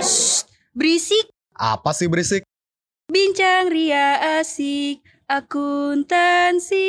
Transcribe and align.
Shh, 0.00 0.48
berisik. 0.72 1.28
Apa 1.60 1.92
sih 1.92 2.08
berisik? 2.08 2.40
Bincang 3.12 3.68
ria 3.68 4.40
asik, 4.40 5.04
akuntansi. 5.28 6.88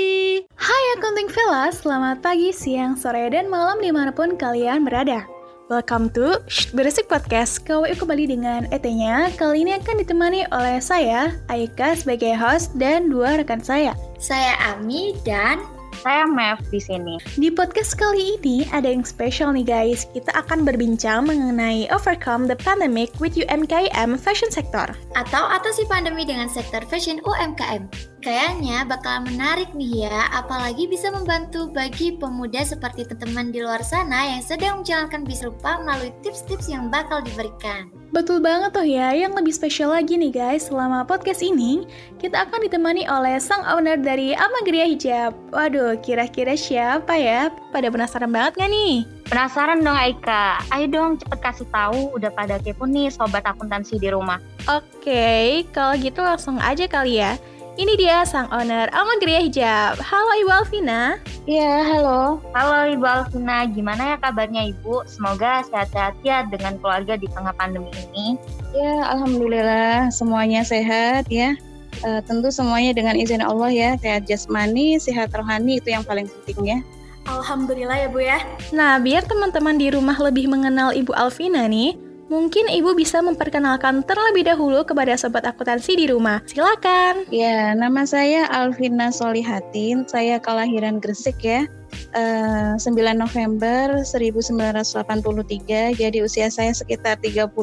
Hai 0.56 0.84
Accounting 0.96 1.28
Villa, 1.28 1.76
selamat 1.76 2.24
pagi, 2.24 2.56
siang, 2.56 2.96
sore, 2.96 3.28
dan 3.28 3.52
malam 3.52 3.84
di 3.84 3.92
mana 3.92 4.16
pun 4.16 4.40
kalian 4.40 4.88
berada. 4.88 5.28
Welcome 5.68 6.08
to 6.16 6.40
Shh, 6.48 6.72
Berisik 6.72 7.12
Podcast, 7.12 7.68
KWU 7.68 8.00
kembali 8.00 8.32
dengan 8.32 8.72
ET-nya. 8.72 9.28
Kali 9.36 9.68
ini 9.68 9.76
akan 9.76 10.08
ditemani 10.08 10.48
oleh 10.56 10.80
saya, 10.80 11.36
Aika 11.52 12.00
sebagai 12.00 12.32
host, 12.32 12.72
dan 12.80 13.12
dua 13.12 13.36
rekan 13.36 13.60
saya. 13.60 13.92
Saya 14.24 14.56
Ami 14.72 15.20
dan 15.28 15.60
saya 16.02 16.28
Mev 16.28 16.60
di 16.72 16.80
sini. 16.82 17.16
Di 17.40 17.52
podcast 17.52 17.96
kali 17.96 18.40
ini 18.40 18.68
ada 18.74 18.90
yang 18.92 19.08
spesial 19.08 19.56
nih 19.56 19.64
guys. 19.64 20.08
Kita 20.12 20.32
akan 20.36 20.68
berbincang 20.68 21.28
mengenai 21.28 21.88
overcome 21.94 22.48
the 22.50 22.58
pandemic 22.60 23.14
with 23.24 23.38
UMKM 23.38 24.20
fashion 24.20 24.52
sector. 24.52 24.92
Atau 25.16 25.44
atasi 25.48 25.88
pandemi 25.88 26.28
dengan 26.28 26.52
sektor 26.52 26.84
fashion 26.88 27.24
UMKM. 27.24 28.15
Kayaknya 28.26 28.90
bakal 28.90 29.22
menarik 29.22 29.70
nih 29.78 30.10
ya, 30.10 30.26
apalagi 30.34 30.90
bisa 30.90 31.14
membantu 31.14 31.70
bagi 31.70 32.18
pemuda 32.18 32.66
seperti 32.66 33.06
teman-teman 33.06 33.54
di 33.54 33.62
luar 33.62 33.86
sana 33.86 34.34
yang 34.34 34.42
sedang 34.42 34.82
menjalankan 34.82 35.22
bisnis 35.22 35.46
rupa 35.46 35.78
melalui 35.86 36.10
tips-tips 36.26 36.66
yang 36.66 36.90
bakal 36.90 37.22
diberikan. 37.22 37.86
Betul 38.10 38.42
banget 38.42 38.74
tuh 38.74 38.82
ya, 38.82 39.14
yang 39.14 39.38
lebih 39.38 39.54
spesial 39.54 39.94
lagi 39.94 40.18
nih 40.18 40.34
guys, 40.34 40.74
selama 40.74 41.06
podcast 41.06 41.46
ini, 41.46 41.86
kita 42.18 42.50
akan 42.50 42.66
ditemani 42.66 43.06
oleh 43.06 43.38
sang 43.38 43.62
owner 43.62 44.02
dari 44.02 44.34
Amagria 44.34 44.90
Hijab. 44.90 45.38
Waduh, 45.54 46.02
kira-kira 46.02 46.58
siapa 46.58 47.14
ya? 47.14 47.54
Pada 47.70 47.94
penasaran 47.94 48.34
banget 48.34 48.58
gak 48.58 48.74
nih? 48.74 49.06
Penasaran 49.30 49.86
dong 49.86 50.02
Aika? 50.02 50.66
Ayo 50.74 50.90
dong 50.90 51.22
cepet 51.22 51.40
kasih 51.46 51.70
tahu 51.70 52.18
udah 52.18 52.34
pada 52.34 52.58
kepo 52.58 52.90
nih 52.90 53.14
sobat 53.14 53.46
akuntansi 53.46 54.02
di 54.02 54.10
rumah. 54.10 54.42
Oke, 54.66 55.62
kalau 55.70 55.94
gitu 55.94 56.26
langsung 56.26 56.58
aja 56.58 56.90
kali 56.90 57.22
ya. 57.22 57.38
Ini 57.76 58.00
dia 58.00 58.24
sang 58.24 58.48
owner 58.56 58.88
Amagria 58.96 59.44
Hijab. 59.44 60.00
Halo 60.00 60.32
Ibu 60.40 60.48
Alvina. 60.48 61.20
Iya, 61.44 61.84
halo. 61.84 62.40
Halo 62.56 62.96
Ibu 62.96 63.04
Alvina, 63.04 63.68
gimana 63.68 64.16
ya 64.16 64.18
kabarnya 64.24 64.72
Ibu? 64.72 65.04
Semoga 65.04 65.60
sehat-sehat 65.68 66.16
ya 66.24 66.48
dengan 66.48 66.80
keluarga 66.80 67.20
di 67.20 67.28
tengah 67.28 67.52
pandemi 67.60 67.92
ini. 67.92 68.40
Ya, 68.72 69.12
Alhamdulillah 69.12 70.08
semuanya 70.08 70.64
sehat 70.64 71.28
ya. 71.28 71.60
Uh, 72.00 72.24
tentu 72.24 72.48
semuanya 72.48 72.96
dengan 72.96 73.20
izin 73.20 73.44
Allah 73.44 73.68
ya, 73.68 73.90
sehat 74.00 74.24
jasmani, 74.24 74.96
sehat 74.96 75.36
rohani 75.36 75.84
itu 75.84 75.92
yang 75.92 76.08
paling 76.08 76.32
penting 76.32 76.80
ya. 76.80 76.80
Alhamdulillah 77.28 77.98
ya 77.98 78.08
Bu 78.08 78.24
ya. 78.24 78.40
Nah, 78.72 79.04
biar 79.04 79.28
teman-teman 79.28 79.76
di 79.76 79.92
rumah 79.92 80.16
lebih 80.16 80.48
mengenal 80.48 80.96
Ibu 80.96 81.12
Alvina 81.12 81.68
nih, 81.68 82.00
Mungkin 82.26 82.74
Ibu 82.74 82.98
bisa 82.98 83.22
memperkenalkan 83.22 84.02
terlebih 84.02 84.50
dahulu 84.50 84.82
kepada 84.82 85.14
sobat 85.14 85.46
akuntansi 85.46 85.94
di 85.94 86.06
rumah. 86.10 86.42
Silakan. 86.50 87.30
Ya, 87.30 87.78
nama 87.78 88.02
saya 88.02 88.50
Alvina 88.50 89.14
Solihatin. 89.14 90.10
Saya 90.10 90.42
kelahiran 90.42 90.98
Gresik 90.98 91.38
ya. 91.46 91.70
Uh, 92.18 92.74
9 92.82 93.14
November 93.14 94.02
1983. 94.02 96.02
Jadi 96.02 96.18
usia 96.26 96.50
saya 96.50 96.74
sekitar 96.74 97.22
38 97.22 97.54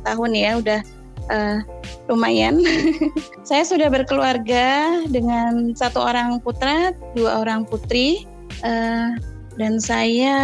tahun 0.00 0.30
ya, 0.32 0.50
udah 0.64 0.80
uh, 1.28 1.60
lumayan. 2.08 2.64
saya 3.48 3.68
sudah 3.68 3.92
berkeluarga 3.92 4.96
dengan 5.12 5.76
satu 5.76 6.00
orang 6.00 6.40
putra, 6.40 6.96
dua 7.12 7.44
orang 7.44 7.68
putri. 7.68 8.24
Uh, 8.64 9.12
dan 9.56 9.80
saya 9.80 10.36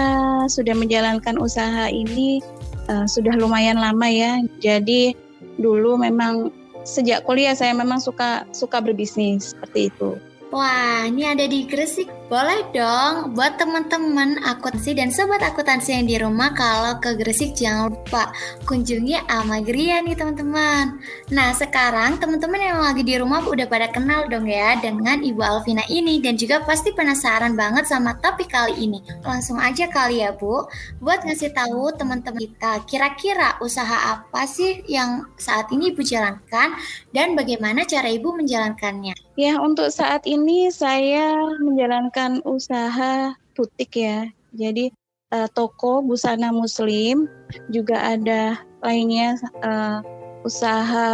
sudah 0.48 0.72
menjalankan 0.72 1.36
usaha 1.36 1.88
ini 1.88 2.40
uh, 2.88 3.06
sudah 3.06 3.34
lumayan 3.36 3.78
lama 3.78 4.08
ya. 4.08 4.40
Jadi 4.58 5.14
dulu 5.60 6.00
memang 6.00 6.50
sejak 6.82 7.22
kuliah 7.28 7.54
saya 7.54 7.76
memang 7.76 8.02
suka 8.02 8.48
suka 8.50 8.82
berbisnis 8.82 9.54
seperti 9.54 9.92
itu. 9.92 10.18
Wah, 10.52 11.08
ini 11.08 11.24
ada 11.24 11.48
di 11.48 11.64
Gresik. 11.64 12.12
Boleh 12.28 12.64
dong 12.72 13.36
buat 13.36 13.60
teman-teman 13.60 14.40
akuntansi 14.40 14.96
dan 14.96 15.12
sobat 15.12 15.40
akuntansi 15.44 15.96
yang 15.96 16.04
di 16.08 16.16
rumah 16.20 16.52
kalau 16.56 16.96
ke 17.00 17.16
Gresik 17.16 17.56
jangan 17.56 17.92
lupa 17.92 18.32
kunjungi 18.68 19.16
Amagria 19.32 20.04
nih 20.04 20.16
teman-teman. 20.16 20.96
Nah, 21.32 21.52
sekarang 21.56 22.20
teman-teman 22.20 22.60
yang 22.60 22.80
lagi 22.80 23.00
di 23.04 23.16
rumah 23.20 23.44
udah 23.44 23.64
pada 23.68 23.88
kenal 23.92 24.28
dong 24.32 24.44
ya 24.48 24.76
dengan 24.80 25.24
Ibu 25.24 25.40
Alvina 25.40 25.84
ini 25.88 26.20
dan 26.20 26.36
juga 26.36 26.60
pasti 26.64 26.92
penasaran 26.92 27.56
banget 27.56 27.88
sama 27.88 28.16
topik 28.20 28.52
kali 28.52 28.76
ini. 28.80 29.00
Langsung 29.24 29.56
aja 29.56 29.88
kali 29.88 30.24
ya, 30.24 30.36
Bu, 30.36 30.68
buat 31.04 31.24
ngasih 31.24 31.52
tahu 31.52 31.96
teman-teman 31.96 32.40
kita 32.44 32.80
kira-kira 32.88 33.60
usaha 33.60 34.20
apa 34.20 34.44
sih 34.48 34.84
yang 34.84 35.28
saat 35.36 35.68
ini 35.72 35.92
Ibu 35.92 36.00
jalankan 36.00 36.76
dan 37.12 37.36
bagaimana 37.36 37.84
cara 37.84 38.08
Ibu 38.08 38.40
menjalankannya. 38.40 39.16
Ya, 39.32 39.56
untuk 39.56 39.88
saat 39.88 40.28
ini 40.28 40.41
saya 40.72 41.36
menjalankan 41.60 42.40
usaha 42.48 43.36
butik 43.52 43.92
ya. 43.96 44.26
Jadi 44.56 44.92
uh, 45.32 45.48
toko 45.52 46.00
busana 46.04 46.52
muslim, 46.52 47.28
juga 47.72 48.16
ada 48.16 48.60
lainnya 48.84 49.36
uh, 49.64 50.00
usaha 50.42 51.08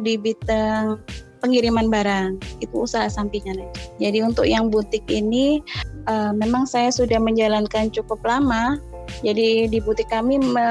di 0.00 0.16
bidang 0.16 0.98
pengiriman 1.44 1.92
barang. 1.92 2.40
Itu 2.64 2.88
usaha 2.88 3.06
sampingan 3.06 3.60
aja. 3.60 3.72
Jadi 4.00 4.24
untuk 4.24 4.48
yang 4.48 4.72
butik 4.72 5.04
ini 5.12 5.60
uh, 6.08 6.32
memang 6.32 6.64
saya 6.64 6.88
sudah 6.88 7.20
menjalankan 7.20 7.92
cukup 7.92 8.18
lama. 8.24 8.80
Jadi 9.20 9.68
di 9.68 9.78
butik 9.84 10.08
kami 10.08 10.40
me 10.40 10.66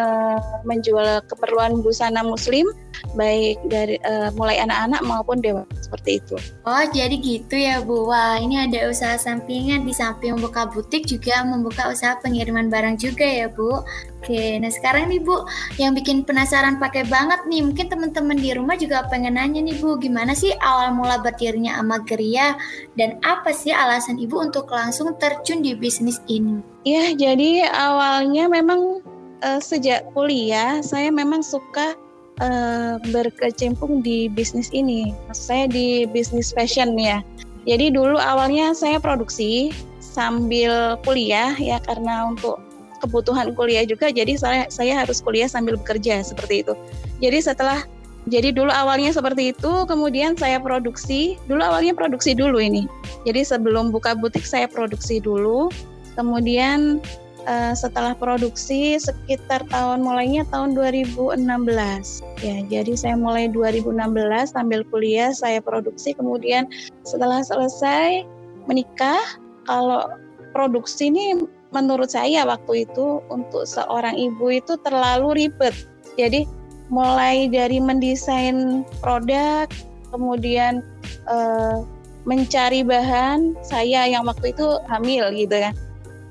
menjual 0.65 1.21
keperluan 1.29 1.85
busana 1.85 2.25
muslim 2.25 2.65
baik 3.13 3.61
dari 3.69 3.99
uh, 4.03 4.33
mulai 4.33 4.61
anak-anak 4.61 5.01
maupun 5.05 5.39
dewasa 5.39 5.69
seperti 5.77 6.23
itu. 6.23 6.35
Oh, 6.65 6.83
jadi 6.89 7.15
gitu 7.19 7.55
ya, 7.55 7.83
Bu. 7.83 8.09
Wah, 8.09 8.39
ini 8.41 8.57
ada 8.63 8.89
usaha 8.89 9.19
sampingan 9.19 9.85
di 9.85 9.93
samping 9.93 10.39
membuka 10.39 10.65
butik 10.65 11.05
juga 11.05 11.45
membuka 11.45 11.91
usaha 11.91 12.17
pengiriman 12.21 12.71
barang 12.71 12.97
juga 12.97 13.25
ya, 13.25 13.47
Bu. 13.51 13.83
Oke, 14.23 14.55
nah 14.55 14.71
sekarang 14.71 15.11
nih 15.11 15.19
Bu, 15.19 15.43
yang 15.75 15.91
bikin 15.91 16.23
penasaran 16.23 16.79
pakai 16.79 17.03
banget 17.11 17.43
nih, 17.43 17.59
mungkin 17.59 17.91
teman-teman 17.91 18.39
di 18.39 18.55
rumah 18.55 18.79
juga 18.79 19.03
pengen 19.11 19.35
nanya 19.35 19.59
nih 19.59 19.75
Bu, 19.83 19.99
gimana 19.99 20.31
sih 20.31 20.55
awal 20.63 20.95
mula 20.95 21.19
berdirinya 21.19 21.75
Amageria 21.75 22.55
dan 22.95 23.19
apa 23.27 23.51
sih 23.51 23.75
alasan 23.75 24.15
Ibu 24.15 24.47
untuk 24.47 24.71
langsung 24.71 25.11
terjun 25.19 25.59
di 25.59 25.75
bisnis 25.75 26.23
ini? 26.31 26.63
Ya, 26.87 27.11
jadi 27.11 27.67
awalnya 27.67 28.47
memang 28.47 29.03
uh, 29.43 29.59
sejak 29.59 30.07
kuliah 30.15 30.79
saya 30.79 31.11
memang 31.11 31.43
suka 31.43 31.91
uh, 32.41 32.97
berkecimpung 33.11 34.01
di 34.01 34.31
bisnis 34.31 34.71
ini. 34.73 35.11
Saya 35.35 35.67
di 35.69 36.07
bisnis 36.09 36.55
fashion 36.55 36.97
ya. 36.97 37.21
Jadi 37.67 37.93
dulu 37.95 38.19
awalnya 38.19 38.75
saya 38.75 38.99
produksi 38.99 39.71
sambil 39.99 40.99
kuliah 41.07 41.55
ya 41.55 41.79
karena 41.83 42.27
untuk 42.27 42.59
kebutuhan 42.99 43.51
kuliah 43.55 43.83
juga 43.83 44.11
jadi 44.11 44.35
saya 44.39 44.63
saya 44.71 45.03
harus 45.03 45.19
kuliah 45.19 45.47
sambil 45.47 45.75
bekerja 45.79 46.23
seperti 46.23 46.63
itu. 46.67 46.73
Jadi 47.23 47.39
setelah 47.39 47.83
jadi 48.31 48.55
dulu 48.55 48.71
awalnya 48.71 49.11
seperti 49.11 49.51
itu, 49.51 49.83
kemudian 49.83 50.39
saya 50.39 50.55
produksi. 50.55 51.35
Dulu 51.51 51.59
awalnya 51.59 51.91
produksi 51.91 52.31
dulu 52.31 52.55
ini. 52.55 52.87
Jadi 53.27 53.43
sebelum 53.43 53.91
buka 53.91 54.15
butik 54.15 54.47
saya 54.47 54.71
produksi 54.71 55.19
dulu. 55.19 55.67
Kemudian 56.15 57.03
uh, 57.47 57.73
setelah 57.75 58.15
produksi 58.15 58.95
sekitar 58.99 59.63
tahun 59.69 60.03
mulainya 60.03 60.47
tahun 60.49 60.75
2016 60.75 61.43
ya 62.43 62.57
jadi 62.67 62.93
saya 62.95 63.15
mulai 63.15 63.47
2016 63.51 63.93
sambil 64.51 64.81
kuliah 64.87 65.31
saya 65.31 65.59
produksi. 65.59 66.15
Kemudian 66.15 66.67
setelah 67.03 67.43
selesai 67.43 68.23
menikah 68.67 69.21
kalau 69.67 70.07
produksi 70.51 71.09
ini 71.11 71.43
menurut 71.73 72.13
saya 72.13 72.45
waktu 72.45 72.85
itu 72.85 73.19
untuk 73.33 73.65
seorang 73.65 74.13
ibu 74.13 74.53
itu 74.53 74.77
terlalu 74.85 75.47
ribet. 75.47 75.73
Jadi 76.15 76.45
mulai 76.93 77.49
dari 77.49 77.81
mendesain 77.81 78.85
produk 79.01 79.65
kemudian 80.13 80.85
uh, 81.25 81.81
mencari 82.23 82.85
bahan 82.85 83.57
saya 83.65 84.07
yang 84.07 84.23
waktu 84.29 84.53
itu 84.53 84.79
hamil 84.87 85.33
gitu 85.33 85.57
kan 85.57 85.73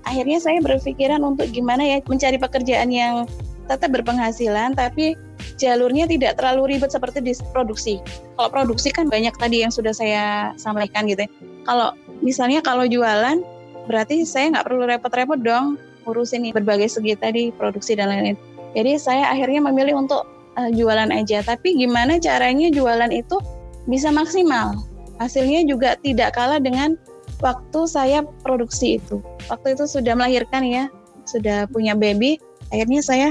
akhirnya 0.06 0.38
saya 0.42 0.58
berpikiran 0.62 1.22
untuk 1.22 1.50
gimana 1.50 1.82
ya 1.82 1.98
mencari 2.04 2.38
pekerjaan 2.38 2.90
yang 2.90 3.26
tetap 3.70 3.94
berpenghasilan 3.94 4.74
tapi 4.74 5.14
jalurnya 5.56 6.10
tidak 6.10 6.38
terlalu 6.38 6.76
ribet 6.76 6.90
seperti 6.90 7.22
di 7.22 7.32
produksi. 7.54 8.02
Kalau 8.34 8.50
produksi 8.50 8.90
kan 8.90 9.06
banyak 9.06 9.34
tadi 9.38 9.62
yang 9.62 9.70
sudah 9.70 9.94
saya 9.94 10.52
sampaikan 10.58 11.06
gitu. 11.06 11.26
Ya. 11.26 11.30
Kalau 11.62 11.88
misalnya 12.20 12.60
kalau 12.60 12.86
jualan 12.86 13.42
berarti 13.86 14.26
saya 14.26 14.50
nggak 14.54 14.66
perlu 14.66 14.86
repot-repot 14.86 15.40
dong 15.42 15.78
ngurusin 16.02 16.50
berbagai 16.50 16.90
segi 16.90 17.14
tadi 17.14 17.42
produksi 17.54 17.94
dan 17.94 18.10
lain-lain. 18.10 18.38
Jadi 18.74 18.98
saya 18.98 19.30
akhirnya 19.30 19.62
memilih 19.62 20.02
untuk 20.02 20.26
uh, 20.58 20.70
jualan 20.74 21.10
aja. 21.14 21.44
Tapi 21.46 21.78
gimana 21.78 22.18
caranya 22.18 22.72
jualan 22.72 23.10
itu 23.14 23.38
bisa 23.86 24.10
maksimal? 24.10 24.74
Hasilnya 25.20 25.62
juga 25.68 25.94
tidak 26.02 26.34
kalah 26.34 26.58
dengan 26.58 26.98
waktu 27.42 27.80
saya 27.90 28.22
produksi 28.46 29.02
itu. 29.02 29.18
Waktu 29.50 29.74
itu 29.74 29.84
sudah 29.90 30.14
melahirkan 30.14 30.62
ya, 30.64 30.86
sudah 31.26 31.66
punya 31.68 31.92
baby, 31.98 32.38
akhirnya 32.70 33.02
saya 33.02 33.28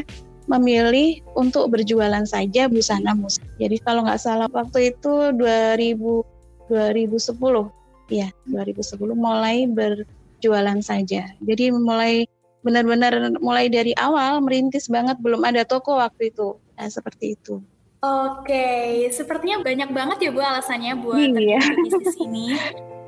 memilih 0.52 1.24
untuk 1.40 1.72
berjualan 1.72 2.28
saja 2.28 2.68
busana 2.68 3.16
muslim. 3.16 3.48
Jadi 3.58 3.80
kalau 3.82 4.04
nggak 4.04 4.20
salah 4.20 4.52
waktu 4.52 4.92
itu 4.94 5.32
2000 5.40 6.28
2010 6.72 7.68
ya 8.12 8.28
2010 8.48 9.16
mulai 9.16 9.68
berjualan 9.68 10.80
saja. 10.84 11.32
Jadi 11.40 11.72
mulai 11.72 12.28
benar-benar 12.62 13.36
mulai 13.42 13.68
dari 13.68 13.92
awal 13.98 14.40
merintis 14.44 14.88
banget 14.88 15.18
belum 15.20 15.44
ada 15.44 15.64
toko 15.68 16.00
waktu 16.00 16.32
itu. 16.32 16.56
Nah, 16.80 16.88
seperti 16.88 17.36
itu. 17.40 17.60
Oke, 18.02 19.06
sepertinya 19.14 19.62
banyak 19.62 19.90
banget 19.94 20.18
ya 20.26 20.30
Bu 20.34 20.42
alasannya 20.42 20.94
buat 21.06 21.22
Iya. 21.22 21.60
bisnis 21.86 22.18
ini. 22.18 22.46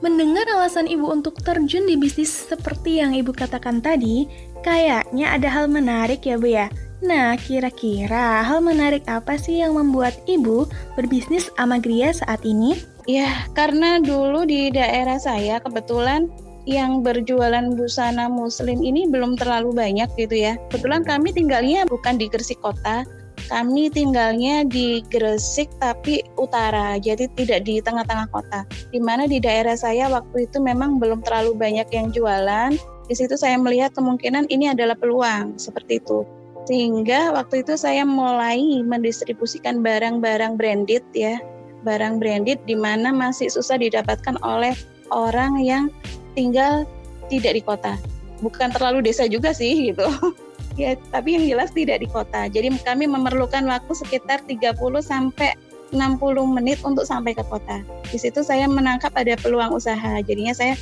Mendengar 0.00 0.48
alasan 0.48 0.88
Ibu 0.88 1.12
untuk 1.12 1.44
terjun 1.44 1.84
di 1.84 1.92
bisnis 2.00 2.32
seperti 2.32 3.04
yang 3.04 3.12
Ibu 3.12 3.36
katakan 3.36 3.84
tadi, 3.84 4.24
kayaknya 4.64 5.36
ada 5.36 5.48
hal 5.52 5.68
menarik 5.68 6.24
ya 6.24 6.40
Bu 6.40 6.48
ya. 6.48 6.72
Nah, 7.04 7.36
kira-kira 7.36 8.40
hal 8.40 8.64
menarik 8.64 9.04
apa 9.08 9.36
sih 9.36 9.60
yang 9.60 9.76
membuat 9.76 10.16
Ibu 10.24 10.68
berbisnis 10.96 11.52
Amagria 11.60 12.16
saat 12.16 12.40
ini? 12.48 12.80
Ya, 13.04 13.44
karena 13.52 14.00
dulu 14.00 14.48
di 14.48 14.72
daerah 14.72 15.20
saya 15.20 15.60
kebetulan 15.60 16.32
yang 16.64 17.04
berjualan 17.04 17.72
busana 17.76 18.28
muslim 18.28 18.80
ini 18.80 19.04
belum 19.08 19.36
terlalu 19.36 19.72
banyak 19.72 20.08
gitu 20.16 20.36
ya. 20.36 20.56
Kebetulan 20.68 21.04
kami 21.04 21.32
tinggalnya 21.32 21.84
bukan 21.84 22.16
di 22.16 22.28
Gresik 22.28 22.60
kota, 22.64 23.04
kami 23.48 23.88
tinggalnya 23.88 24.66
di 24.66 25.00
Gresik 25.08 25.70
tapi 25.80 26.20
utara, 26.36 27.00
jadi 27.00 27.30
tidak 27.38 27.64
di 27.64 27.80
tengah-tengah 27.80 28.28
kota. 28.28 28.66
Di 28.92 29.00
mana 29.00 29.24
di 29.24 29.40
daerah 29.40 29.78
saya 29.78 30.10
waktu 30.12 30.50
itu 30.50 30.60
memang 30.60 31.00
belum 31.00 31.24
terlalu 31.24 31.56
banyak 31.56 31.88
yang 31.94 32.12
jualan. 32.12 32.76
Di 33.08 33.14
situ 33.16 33.34
saya 33.38 33.56
melihat 33.56 33.96
kemungkinan 33.96 34.50
ini 34.52 34.70
adalah 34.70 34.98
peluang 34.98 35.56
seperti 35.56 36.02
itu. 36.02 36.26
Sehingga 36.68 37.32
waktu 37.32 37.64
itu 37.64 37.74
saya 37.74 38.04
mulai 38.04 38.60
mendistribusikan 38.84 39.80
barang-barang 39.80 40.60
branded 40.60 41.02
ya, 41.16 41.40
barang 41.82 42.20
branded 42.20 42.60
di 42.68 42.76
mana 42.76 43.10
masih 43.10 43.48
susah 43.48 43.80
didapatkan 43.80 44.36
oleh 44.44 44.76
orang 45.10 45.58
yang 45.64 45.88
tinggal 46.36 46.84
tidak 47.32 47.56
di 47.56 47.62
kota. 47.64 47.96
Bukan 48.44 48.72
terlalu 48.72 49.04
desa 49.04 49.26
juga 49.26 49.50
sih 49.56 49.90
gitu. 49.90 50.06
ya, 50.80 50.96
tapi 51.12 51.36
yang 51.36 51.44
jelas 51.44 51.70
tidak 51.76 52.00
di 52.00 52.08
kota. 52.08 52.48
Jadi 52.48 52.72
kami 52.80 53.04
memerlukan 53.04 53.64
waktu 53.68 53.92
sekitar 53.92 54.40
30 54.48 54.76
sampai 55.04 55.52
60 55.92 56.56
menit 56.56 56.78
untuk 56.86 57.04
sampai 57.04 57.34
ke 57.34 57.44
kota. 57.46 57.82
Di 58.08 58.18
situ 58.18 58.40
saya 58.46 58.66
menangkap 58.70 59.12
ada 59.18 59.34
peluang 59.38 59.74
usaha. 59.74 60.22
Jadinya 60.22 60.54
saya 60.54 60.74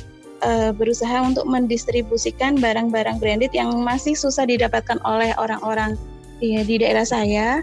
uh, 0.45 0.71
berusaha 0.71 1.25
untuk 1.25 1.45
mendistribusikan 1.49 2.57
barang-barang 2.61 3.17
branded 3.17 3.51
yang 3.51 3.73
masih 3.81 4.13
susah 4.13 4.45
didapatkan 4.45 5.01
oleh 5.03 5.33
orang-orang 5.41 5.97
di, 6.39 6.55
di 6.63 6.79
daerah 6.79 7.03
saya 7.03 7.59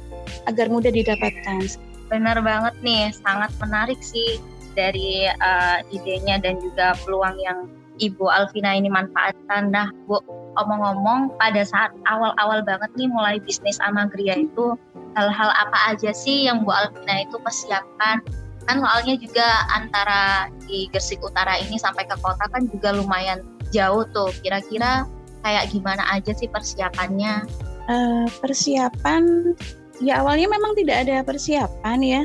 agar 0.50 0.68
mudah 0.68 0.92
didapatkan. 0.92 1.64
Benar 2.06 2.38
banget 2.44 2.74
nih, 2.82 3.10
sangat 3.14 3.50
menarik 3.58 3.98
sih 4.02 4.38
dari 4.76 5.26
uh, 5.26 5.80
idenya 5.90 6.38
dan 6.38 6.60
juga 6.60 6.94
peluang 7.02 7.34
yang 7.40 7.58
Ibu 7.96 8.28
Alvina 8.28 8.76
ini 8.76 8.92
manfaatkan. 8.92 9.72
Nah, 9.72 9.88
Bu, 10.04 10.20
omong-omong 10.56 11.36
pada 11.36 11.62
saat 11.62 11.92
awal-awal 12.08 12.64
banget 12.64 12.90
nih 12.96 13.08
mulai 13.08 13.36
bisnis 13.40 13.78
Amagria 13.84 14.36
itu, 14.36 14.76
hal-hal 15.16 15.50
apa 15.52 15.94
aja 15.94 16.12
sih 16.12 16.48
yang 16.48 16.64
Bu 16.64 16.72
Alvina 16.72 17.24
itu 17.24 17.36
persiapkan? 17.40 18.20
Kan 18.66 18.82
soalnya 18.82 19.14
juga 19.16 19.46
antara 19.70 20.50
di 20.66 20.90
Gresik 20.90 21.22
Utara 21.22 21.54
ini 21.62 21.78
sampai 21.78 22.02
ke 22.04 22.18
kota 22.18 22.50
kan 22.50 22.66
juga 22.66 22.96
lumayan 22.98 23.46
jauh 23.70 24.02
tuh. 24.10 24.34
Kira-kira 24.42 25.06
kayak 25.46 25.70
gimana 25.70 26.02
aja 26.10 26.34
sih 26.34 26.50
persiapannya? 26.50 27.46
Uh, 27.86 28.26
persiapan, 28.42 29.54
ya 30.02 30.18
awalnya 30.18 30.50
memang 30.50 30.74
tidak 30.74 31.06
ada 31.06 31.22
persiapan 31.22 31.98
ya. 32.02 32.22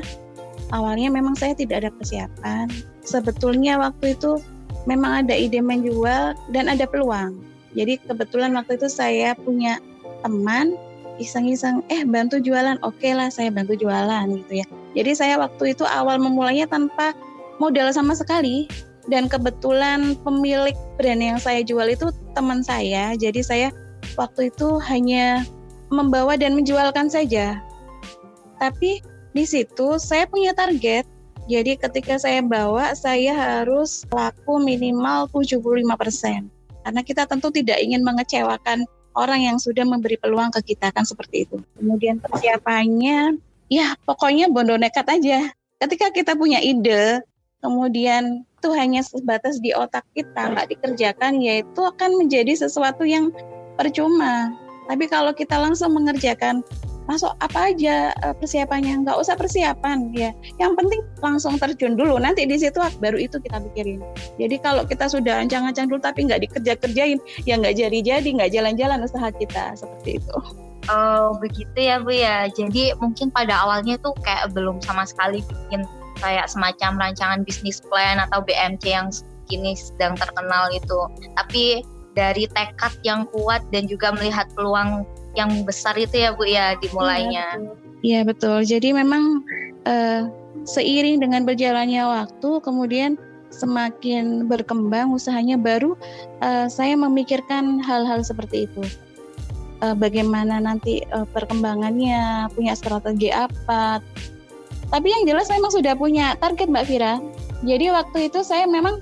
Awalnya 0.74 1.14
memang 1.14 1.38
saya 1.38 1.54
tidak 1.54 1.86
ada 1.86 1.90
persiapan. 1.94 2.66
Sebetulnya 3.06 3.78
waktu 3.78 4.18
itu 4.18 4.42
memang 4.90 5.22
ada 5.22 5.34
ide 5.38 5.62
menjual 5.62 6.34
dan 6.50 6.64
ada 6.66 6.88
peluang. 6.90 7.38
Jadi 7.72 8.00
kebetulan 8.04 8.52
waktu 8.52 8.76
itu 8.76 8.88
saya 8.88 9.32
punya 9.36 9.80
teman 10.20 10.76
iseng-iseng 11.20 11.84
eh 11.88 12.04
bantu 12.04 12.40
jualan. 12.40 12.76
Oke 12.84 13.08
okay 13.08 13.12
lah 13.16 13.28
saya 13.28 13.48
bantu 13.52 13.76
jualan 13.76 14.26
gitu 14.32 14.62
ya. 14.62 14.66
Jadi 14.92 15.12
saya 15.16 15.34
waktu 15.40 15.72
itu 15.72 15.84
awal 15.88 16.20
memulainya 16.20 16.68
tanpa 16.68 17.16
modal 17.60 17.92
sama 17.92 18.16
sekali. 18.16 18.68
Dan 19.10 19.26
kebetulan 19.26 20.14
pemilik 20.22 20.78
brand 20.94 21.18
yang 21.18 21.38
saya 21.42 21.66
jual 21.66 21.90
itu 21.90 22.14
teman 22.38 22.62
saya. 22.62 23.18
Jadi 23.18 23.42
saya 23.42 23.68
waktu 24.14 24.54
itu 24.54 24.78
hanya 24.78 25.42
membawa 25.90 26.38
dan 26.38 26.54
menjualkan 26.54 27.10
saja. 27.10 27.58
Tapi 28.62 29.02
di 29.34 29.44
situ 29.44 29.98
saya 29.98 30.28
punya 30.30 30.54
target. 30.54 31.02
Jadi 31.50 31.74
ketika 31.74 32.14
saya 32.22 32.38
bawa, 32.38 32.94
saya 32.94 33.34
harus 33.34 34.06
laku 34.14 34.62
minimal 34.62 35.26
75%. 35.34 36.46
Karena 36.82 37.00
kita 37.06 37.26
tentu 37.26 37.48
tidak 37.54 37.78
ingin 37.78 38.02
mengecewakan 38.02 38.84
orang 39.14 39.40
yang 39.44 39.56
sudah 39.60 39.84
memberi 39.86 40.16
peluang 40.18 40.50
ke 40.52 40.74
kita 40.74 40.90
kan 40.90 41.06
seperti 41.06 41.46
itu. 41.48 41.60
Kemudian 41.78 42.18
persiapannya, 42.18 43.38
ya 43.68 43.94
pokoknya 44.04 44.48
bondo 44.48 44.76
nekat 44.76 45.06
aja. 45.08 45.52
Ketika 45.82 46.14
kita 46.14 46.32
punya 46.38 46.62
ide, 46.62 47.22
kemudian 47.62 48.46
itu 48.46 48.68
hanya 48.78 49.02
sebatas 49.02 49.58
di 49.58 49.74
otak 49.74 50.06
kita, 50.14 50.54
nggak 50.54 50.70
dikerjakan, 50.70 51.42
yaitu 51.42 51.80
akan 51.82 52.22
menjadi 52.22 52.54
sesuatu 52.54 53.02
yang 53.02 53.34
percuma. 53.74 54.54
Tapi 54.86 55.10
kalau 55.10 55.34
kita 55.34 55.58
langsung 55.58 55.94
mengerjakan 55.94 56.62
masuk 57.06 57.34
apa 57.42 57.74
aja 57.74 58.14
uh, 58.22 58.34
persiapannya? 58.36 59.02
Nggak 59.02 59.18
usah 59.18 59.34
persiapan 59.34 60.10
ya. 60.14 60.30
Yang 60.58 60.72
penting 60.78 61.00
langsung 61.20 61.54
terjun 61.58 61.94
dulu. 61.98 62.18
Nanti 62.18 62.46
di 62.46 62.56
situ 62.58 62.78
baru 63.02 63.18
itu 63.18 63.38
kita 63.42 63.58
pikirin. 63.70 64.02
Jadi 64.38 64.56
kalau 64.62 64.86
kita 64.86 65.10
sudah 65.10 65.42
ancang-ancang 65.42 65.90
dulu 65.90 66.00
tapi 66.02 66.26
nggak 66.26 66.42
dikerja 66.48 66.72
kerjain 66.78 67.18
ya 67.48 67.58
nggak 67.58 67.74
jadi 67.78 67.98
jadi 68.00 68.28
nggak 68.38 68.50
jalan-jalan 68.54 68.98
usaha 69.02 69.28
kita. 69.34 69.74
Seperti 69.74 70.22
itu. 70.22 70.36
Oh 70.90 71.38
begitu 71.38 71.78
ya 71.78 72.02
Bu 72.02 72.10
ya. 72.10 72.50
Jadi 72.50 72.94
mungkin 72.98 73.30
pada 73.30 73.62
awalnya 73.62 73.98
tuh 74.02 74.14
kayak 74.26 74.50
belum 74.50 74.82
sama 74.82 75.06
sekali 75.06 75.42
bikin 75.46 75.86
kayak 76.18 76.46
semacam 76.50 76.98
rancangan 76.98 77.42
bisnis 77.42 77.82
plan 77.86 78.18
atau 78.18 78.42
BMC 78.42 78.84
yang 78.86 79.08
kini 79.46 79.74
sedang 79.78 80.14
terkenal 80.18 80.70
itu. 80.74 81.00
Tapi 81.38 81.86
dari 82.12 82.44
tekad 82.52 82.92
yang 83.02 83.24
kuat 83.32 83.64
dan 83.72 83.88
juga 83.88 84.12
melihat 84.12 84.44
peluang 84.52 85.08
yang 85.32 85.64
besar 85.64 85.96
itu 85.96 86.20
ya 86.20 86.36
Bu 86.36 86.44
ya 86.44 86.76
dimulainya. 86.80 87.56
Iya 88.02 88.26
betul. 88.26 88.66
Jadi 88.66 88.90
memang 88.90 89.46
uh, 89.86 90.26
seiring 90.66 91.22
dengan 91.22 91.46
berjalannya 91.46 92.02
waktu, 92.02 92.50
kemudian 92.62 93.14
semakin 93.52 94.48
berkembang 94.48 95.12
usahanya 95.12 95.60
baru 95.60 95.94
uh, 96.40 96.66
saya 96.66 96.96
memikirkan 96.98 97.78
hal-hal 97.80 98.20
seperti 98.26 98.66
itu. 98.66 98.82
Uh, 99.82 99.94
bagaimana 99.98 100.62
nanti 100.62 101.02
uh, 101.10 101.26
perkembangannya, 101.30 102.50
punya 102.54 102.74
strategi 102.74 103.30
apa. 103.30 104.02
Tapi 104.90 105.08
yang 105.08 105.24
jelas 105.24 105.48
memang 105.48 105.72
sudah 105.72 105.94
punya 105.96 106.36
target 106.38 106.68
Mbak 106.68 106.86
Vira. 106.90 107.14
Jadi 107.62 107.86
waktu 107.94 108.18
itu 108.28 108.42
saya 108.42 108.66
memang 108.66 109.00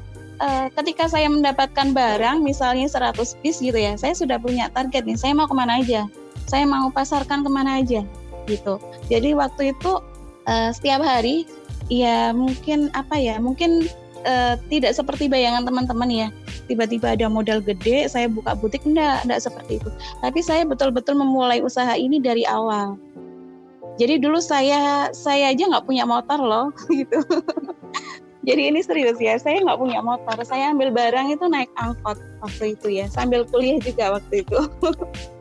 ketika 0.73 1.04
saya 1.04 1.28
mendapatkan 1.28 1.93
barang 1.93 2.40
misalnya 2.40 2.88
100 2.88 3.45
piece 3.45 3.61
gitu 3.61 3.76
ya, 3.76 3.93
saya 4.00 4.16
sudah 4.16 4.40
punya 4.40 4.73
target 4.73 5.04
nih, 5.04 5.12
saya 5.12 5.37
mau 5.37 5.45
ke 5.45 5.52
mana 5.52 5.85
aja, 5.85 6.09
saya 6.50 6.66
mau 6.66 6.90
pasarkan 6.90 7.47
ke 7.47 7.50
mana 7.50 7.78
aja 7.78 8.02
gitu. 8.50 8.83
Jadi 9.07 9.38
waktu 9.38 9.71
itu 9.71 10.02
uh, 10.50 10.71
setiap 10.75 11.07
hari 11.07 11.47
ya 11.87 12.35
mungkin 12.35 12.90
apa 12.99 13.14
ya, 13.14 13.38
mungkin 13.38 13.87
uh, 14.26 14.59
tidak 14.66 14.99
seperti 14.99 15.30
bayangan 15.30 15.62
teman-teman 15.62 16.11
ya. 16.11 16.28
Tiba-tiba 16.66 17.14
ada 17.14 17.30
modal 17.30 17.62
gede, 17.62 18.11
saya 18.11 18.26
buka 18.26 18.59
butik 18.59 18.83
enggak, 18.83 19.23
enggak 19.23 19.47
seperti 19.47 19.78
itu. 19.78 19.90
Tapi 20.23 20.42
saya 20.42 20.66
betul-betul 20.66 21.14
memulai 21.14 21.62
usaha 21.62 21.95
ini 21.95 22.19
dari 22.19 22.42
awal. 22.47 22.99
Jadi 23.99 24.19
dulu 24.19 24.42
saya 24.42 25.12
saya 25.14 25.54
aja 25.54 25.66
nggak 25.71 25.87
punya 25.87 26.02
motor 26.02 26.38
loh 26.42 26.66
gitu. 26.99 27.23
Jadi 28.40 28.73
ini 28.73 28.80
serius 28.80 29.21
ya, 29.21 29.37
saya 29.37 29.61
nggak 29.61 29.76
punya 29.76 30.00
motor. 30.00 30.35
Saya 30.42 30.73
ambil 30.73 30.88
barang 30.88 31.37
itu 31.37 31.45
naik 31.45 31.69
angkot 31.76 32.16
waktu 32.40 32.73
itu 32.73 32.88
ya, 32.88 33.07
sambil 33.12 33.45
kuliah 33.45 33.76
juga 33.78 34.16
waktu 34.16 34.42
itu. 34.42 34.59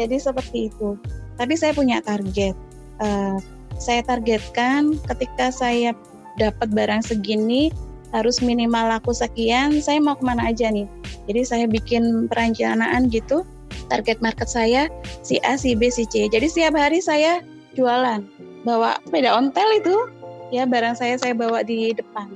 Jadi 0.00 0.16
seperti 0.16 0.72
itu. 0.72 0.96
Tapi 1.36 1.52
saya 1.60 1.76
punya 1.76 2.00
target. 2.00 2.56
Uh, 3.00 3.36
saya 3.76 4.00
targetkan 4.04 4.96
ketika 5.12 5.52
saya 5.52 5.92
dapat 6.40 6.72
barang 6.72 7.04
segini, 7.04 7.68
harus 8.10 8.42
minimal 8.42 8.90
laku 8.90 9.14
sekian, 9.14 9.78
saya 9.78 10.02
mau 10.02 10.16
ke 10.16 10.24
mana 10.24 10.50
aja 10.50 10.72
nih. 10.72 10.88
Jadi 11.30 11.40
saya 11.46 11.64
bikin 11.68 12.26
perencanaan 12.26 13.12
gitu, 13.12 13.46
target 13.86 14.18
market 14.18 14.50
saya 14.50 14.90
si 15.22 15.38
A, 15.46 15.54
si 15.54 15.78
B, 15.78 15.88
si 15.88 16.04
C. 16.10 16.26
Jadi 16.26 16.46
setiap 16.50 16.74
hari 16.74 16.98
saya 16.98 17.44
jualan, 17.78 18.26
bawa 18.66 18.98
sepeda 19.06 19.36
ontel 19.36 19.68
itu, 19.78 19.94
ya 20.50 20.66
barang 20.66 20.98
saya 20.98 21.16
saya 21.16 21.32
bawa 21.32 21.62
di 21.62 21.94
depan. 21.94 22.28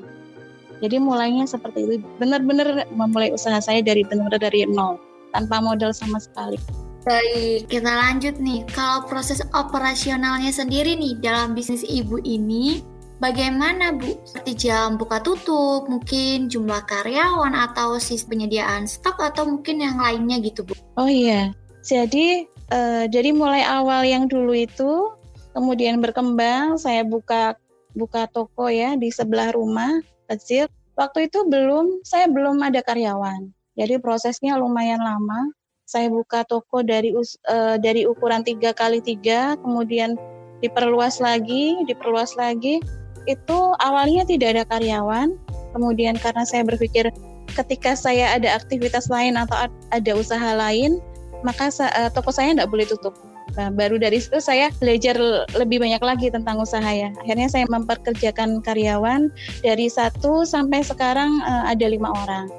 Jadi 0.78 1.00
mulainya 1.00 1.48
seperti 1.48 1.86
itu, 1.86 1.94
benar-benar 2.22 2.86
memulai 2.92 3.34
usaha 3.34 3.58
saya 3.58 3.80
dari 3.82 4.06
benar-benar 4.06 4.42
dari 4.42 4.68
nol, 4.68 5.00
tanpa 5.34 5.58
modal 5.58 5.90
sama 5.90 6.22
sekali. 6.22 6.60
Baik, 7.04 7.68
kita 7.68 7.92
lanjut 7.92 8.40
nih. 8.40 8.64
Kalau 8.72 9.04
proses 9.04 9.44
operasionalnya 9.52 10.48
sendiri 10.48 10.96
nih 10.96 11.20
dalam 11.20 11.52
bisnis 11.52 11.84
ibu 11.84 12.16
ini, 12.24 12.80
bagaimana 13.20 13.92
Bu? 13.92 14.16
Seperti 14.24 14.64
jam 14.64 14.96
buka 14.96 15.20
tutup, 15.20 15.84
mungkin 15.84 16.48
jumlah 16.48 16.80
karyawan 16.88 17.52
atau 17.52 18.00
sis 18.00 18.24
penyediaan 18.24 18.88
stok 18.88 19.20
atau 19.20 19.44
mungkin 19.44 19.84
yang 19.84 20.00
lainnya 20.00 20.40
gitu 20.40 20.64
Bu? 20.64 20.72
Oh 20.96 21.04
iya, 21.04 21.52
jadi 21.84 22.48
uh, 22.72 23.04
jadi 23.12 23.36
mulai 23.36 23.60
awal 23.60 24.08
yang 24.08 24.24
dulu 24.24 24.56
itu, 24.56 25.12
kemudian 25.52 26.00
berkembang, 26.00 26.80
saya 26.80 27.04
buka 27.04 27.52
buka 27.92 28.24
toko 28.32 28.72
ya 28.72 28.96
di 28.96 29.12
sebelah 29.12 29.52
rumah 29.52 30.00
kecil. 30.32 30.72
Waktu 30.96 31.28
itu 31.28 31.44
belum, 31.52 32.00
saya 32.00 32.32
belum 32.32 32.64
ada 32.64 32.80
karyawan. 32.80 33.52
Jadi 33.76 34.00
prosesnya 34.00 34.56
lumayan 34.56 35.04
lama 35.04 35.52
saya 35.84 36.08
buka 36.08 36.44
toko 36.48 36.80
dari 36.80 37.12
uh, 37.12 37.76
dari 37.76 38.08
ukuran 38.08 38.40
tiga 38.40 38.72
kali 38.72 39.04
tiga, 39.04 39.56
kemudian 39.60 40.16
diperluas 40.64 41.20
lagi, 41.20 41.76
diperluas 41.84 42.36
lagi. 42.40 42.80
Itu 43.24 43.76
awalnya 43.80 44.24
tidak 44.28 44.56
ada 44.56 44.64
karyawan, 44.68 45.36
kemudian 45.72 46.16
karena 46.20 46.44
saya 46.44 46.64
berpikir 46.64 47.08
ketika 47.56 47.96
saya 47.96 48.36
ada 48.36 48.56
aktivitas 48.56 49.08
lain 49.08 49.36
atau 49.36 49.68
ada 49.92 50.12
usaha 50.16 50.56
lain, 50.56 51.00
maka 51.44 51.68
uh, 51.68 52.08
toko 52.12 52.32
saya 52.32 52.56
tidak 52.56 52.72
boleh 52.72 52.88
tutup. 52.88 53.12
Nah, 53.54 53.70
baru 53.70 54.02
dari 54.02 54.18
situ 54.18 54.42
saya 54.42 54.72
belajar 54.82 55.14
lebih 55.54 55.78
banyak 55.78 56.02
lagi 56.02 56.26
tentang 56.32 56.58
usaha 56.58 56.90
ya. 56.90 57.14
Akhirnya 57.22 57.46
saya 57.46 57.68
memperkerjakan 57.70 58.58
karyawan 58.66 59.30
dari 59.62 59.86
satu 59.86 60.42
sampai 60.42 60.82
sekarang 60.82 61.38
uh, 61.44 61.70
ada 61.70 61.86
lima 61.86 62.10
orang. 62.24 62.50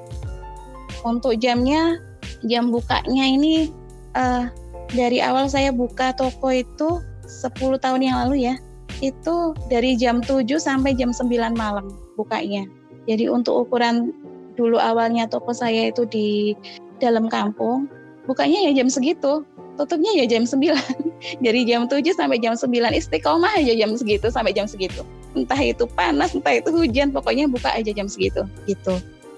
Untuk 1.03 1.35
jamnya 1.43 1.99
jam 2.45 2.69
bukanya 2.69 3.25
ini 3.25 3.69
uh, 4.13 4.49
dari 4.93 5.19
awal 5.21 5.49
saya 5.49 5.73
buka 5.73 6.13
toko 6.13 6.53
itu 6.53 7.01
10 7.25 7.81
tahun 7.81 8.01
yang 8.05 8.17
lalu 8.25 8.49
ya. 8.51 8.55
Itu 9.01 9.57
dari 9.67 9.97
jam 9.99 10.23
7 10.23 10.45
sampai 10.55 10.95
jam 10.95 11.11
9 11.11 11.27
malam 11.57 11.89
bukanya. 12.15 12.63
Jadi 13.05 13.29
untuk 13.29 13.67
ukuran 13.67 14.13
dulu 14.55 14.79
awalnya 14.79 15.27
toko 15.27 15.51
saya 15.51 15.91
itu 15.91 16.07
di 16.07 16.55
dalam 17.03 17.27
kampung 17.27 17.89
bukanya 18.29 18.71
ya 18.71 18.71
jam 18.71 18.87
segitu. 18.87 19.43
Tutupnya 19.75 20.15
ya 20.15 20.23
jam 20.23 20.47
9 20.47 20.71
dari 21.45 21.61
jam 21.67 21.89
7 21.91 21.99
sampai 22.15 22.39
jam 22.39 22.55
9 22.55 22.71
istiqomah 22.71 23.51
aja 23.59 23.73
jam 23.75 23.91
segitu 23.97 24.31
sampai 24.31 24.55
jam 24.55 24.69
segitu. 24.69 25.03
Entah 25.35 25.59
itu 25.59 25.83
panas 25.99 26.31
entah 26.31 26.55
itu 26.55 26.71
hujan 26.71 27.11
pokoknya 27.11 27.51
buka 27.51 27.67
aja 27.75 27.91
jam 27.91 28.07
segitu 28.07 28.47
gitu 28.71 28.95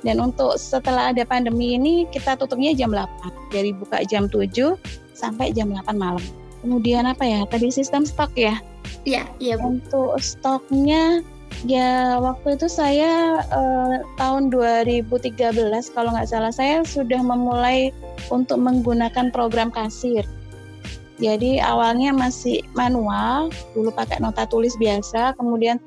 dan 0.08 0.24
untuk 0.24 0.56
setelah 0.56 1.12
ada 1.12 1.28
pandemi 1.28 1.76
ini 1.76 2.08
kita 2.08 2.40
tutupnya 2.40 2.72
jam 2.72 2.96
8. 2.96 3.52
Dari 3.52 3.76
buka 3.76 4.08
jam 4.08 4.32
7 4.32 4.80
sampai 5.12 5.52
jam 5.52 5.68
8 5.68 6.00
malam. 6.00 6.24
Kemudian 6.64 7.04
apa 7.04 7.28
ya? 7.28 7.44
Tadi 7.44 7.68
sistem 7.68 8.08
stok 8.08 8.32
ya? 8.40 8.56
Iya, 9.04 9.28
iya 9.44 9.60
Bu. 9.60 9.76
Untuk 9.76 10.16
stoknya 10.24 11.20
ya 11.68 12.22
waktu 12.24 12.56
itu 12.56 12.72
saya 12.72 13.44
eh, 13.44 13.96
tahun 14.16 14.48
2013 14.48 15.36
kalau 15.92 16.16
nggak 16.16 16.30
salah 16.32 16.56
saya 16.56 16.88
sudah 16.88 17.20
memulai 17.20 17.92
untuk 18.32 18.64
menggunakan 18.64 19.28
program 19.36 19.68
kasir. 19.76 20.24
Jadi 21.18 21.58
awalnya 21.58 22.14
masih 22.14 22.62
manual, 22.78 23.50
dulu 23.74 23.90
pakai 23.90 24.22
nota 24.22 24.46
tulis 24.46 24.78
biasa, 24.78 25.34
kemudian 25.34 25.82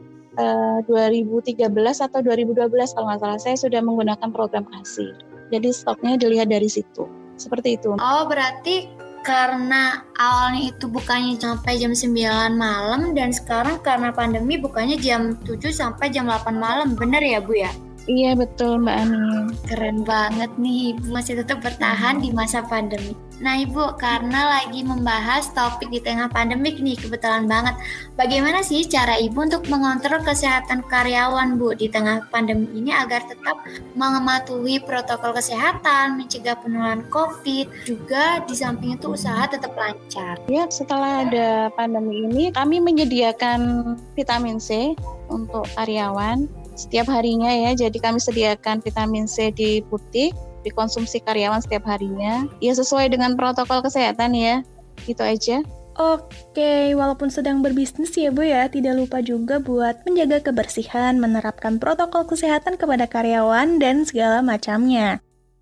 2013 0.86 1.60
eh, 1.66 2.06
atau 2.06 2.20
2012 2.22 2.94
kalau 2.94 3.06
nggak 3.10 3.20
salah 3.20 3.40
saya 3.40 3.56
sudah 3.56 3.80
menggunakan 3.84 4.28
program 4.32 4.64
kasir. 4.68 5.16
Jadi 5.50 5.68
stoknya 5.74 6.16
dilihat 6.16 6.48
dari 6.48 6.70
situ. 6.70 7.06
Seperti 7.40 7.80
itu. 7.80 7.96
Oh, 7.96 8.24
berarti 8.28 8.86
karena 9.20 10.00
awalnya 10.16 10.72
itu 10.72 10.88
bukannya 10.88 11.36
sampai 11.36 11.76
jam 11.76 11.92
9 11.92 12.56
malam 12.56 13.12
dan 13.12 13.32
sekarang 13.32 13.76
karena 13.84 14.12
pandemi 14.12 14.56
bukannya 14.56 14.96
jam 14.96 15.36
7 15.44 15.60
sampai 15.72 16.08
jam 16.08 16.28
8 16.28 16.56
malam. 16.56 16.96
Benar 16.96 17.20
ya, 17.20 17.40
Bu 17.40 17.56
ya? 17.56 17.72
Iya 18.10 18.34
betul 18.34 18.82
Mbak 18.82 18.96
Ani. 19.06 19.22
Keren 19.70 20.02
banget 20.02 20.50
nih 20.58 20.98
Ibu 20.98 21.14
masih 21.14 21.38
tetap 21.38 21.62
bertahan 21.62 22.18
di 22.18 22.34
masa 22.34 22.58
pandemi. 22.66 23.14
Nah 23.38 23.54
Ibu 23.62 23.94
karena 24.02 24.58
lagi 24.58 24.82
membahas 24.82 25.54
topik 25.54 25.94
di 25.94 26.02
tengah 26.02 26.26
pandemik 26.26 26.82
nih 26.82 26.98
kebetulan 26.98 27.46
banget. 27.46 27.78
Bagaimana 28.18 28.66
sih 28.66 28.82
cara 28.82 29.14
Ibu 29.14 29.38
untuk 29.46 29.62
mengontrol 29.70 30.26
kesehatan 30.26 30.82
karyawan 30.90 31.54
Bu 31.54 31.78
di 31.78 31.86
tengah 31.86 32.26
pandemi 32.34 32.82
ini 32.82 32.90
agar 32.90 33.22
tetap 33.30 33.62
mematuhi 33.94 34.82
protokol 34.82 35.30
kesehatan, 35.30 36.18
mencegah 36.18 36.58
penularan 36.58 37.06
COVID, 37.14 37.86
juga 37.86 38.42
di 38.42 38.58
samping 38.58 38.98
itu 38.98 39.14
usaha 39.14 39.46
tetap 39.46 39.70
lancar. 39.78 40.34
Ya 40.50 40.66
setelah 40.66 41.30
ada 41.30 41.70
pandemi 41.78 42.26
ini 42.26 42.50
kami 42.50 42.82
menyediakan 42.82 43.94
vitamin 44.18 44.58
C 44.58 44.98
untuk 45.30 45.62
karyawan 45.78 46.50
setiap 46.80 47.12
harinya 47.12 47.52
ya. 47.52 47.76
Jadi 47.76 48.00
kami 48.00 48.16
sediakan 48.16 48.80
vitamin 48.80 49.28
C 49.28 49.52
di 49.52 49.84
butik, 49.84 50.32
dikonsumsi 50.64 51.20
karyawan 51.20 51.60
setiap 51.60 51.84
harinya. 51.84 52.48
Ya 52.64 52.72
sesuai 52.72 53.12
dengan 53.12 53.36
protokol 53.36 53.84
kesehatan 53.84 54.32
ya. 54.32 54.64
Gitu 55.04 55.20
aja. 55.20 55.60
Oke, 56.00 56.96
walaupun 56.96 57.28
sedang 57.28 57.60
berbisnis 57.60 58.16
ya 58.16 58.32
Bu 58.32 58.40
ya, 58.46 58.70
tidak 58.72 58.96
lupa 58.96 59.20
juga 59.20 59.60
buat 59.60 60.00
menjaga 60.08 60.40
kebersihan, 60.40 61.20
menerapkan 61.20 61.76
protokol 61.76 62.24
kesehatan 62.24 62.80
kepada 62.80 63.04
karyawan, 63.04 63.76
dan 63.76 64.08
segala 64.08 64.40
macamnya. 64.40 65.20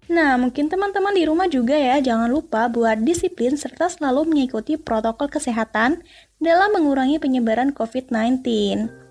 Nah, 0.08 0.40
mungkin 0.40 0.72
teman-teman 0.72 1.12
di 1.12 1.28
rumah 1.28 1.50
juga 1.50 1.76
ya, 1.76 2.00
jangan 2.00 2.32
lupa 2.32 2.70
buat 2.70 3.02
disiplin 3.04 3.58
serta 3.58 3.92
selalu 3.92 4.30
mengikuti 4.30 4.80
protokol 4.80 5.28
kesehatan 5.28 6.00
dalam 6.38 6.70
mengurangi 6.74 7.18
penyebaran 7.18 7.74
COVID-19. 7.74 8.42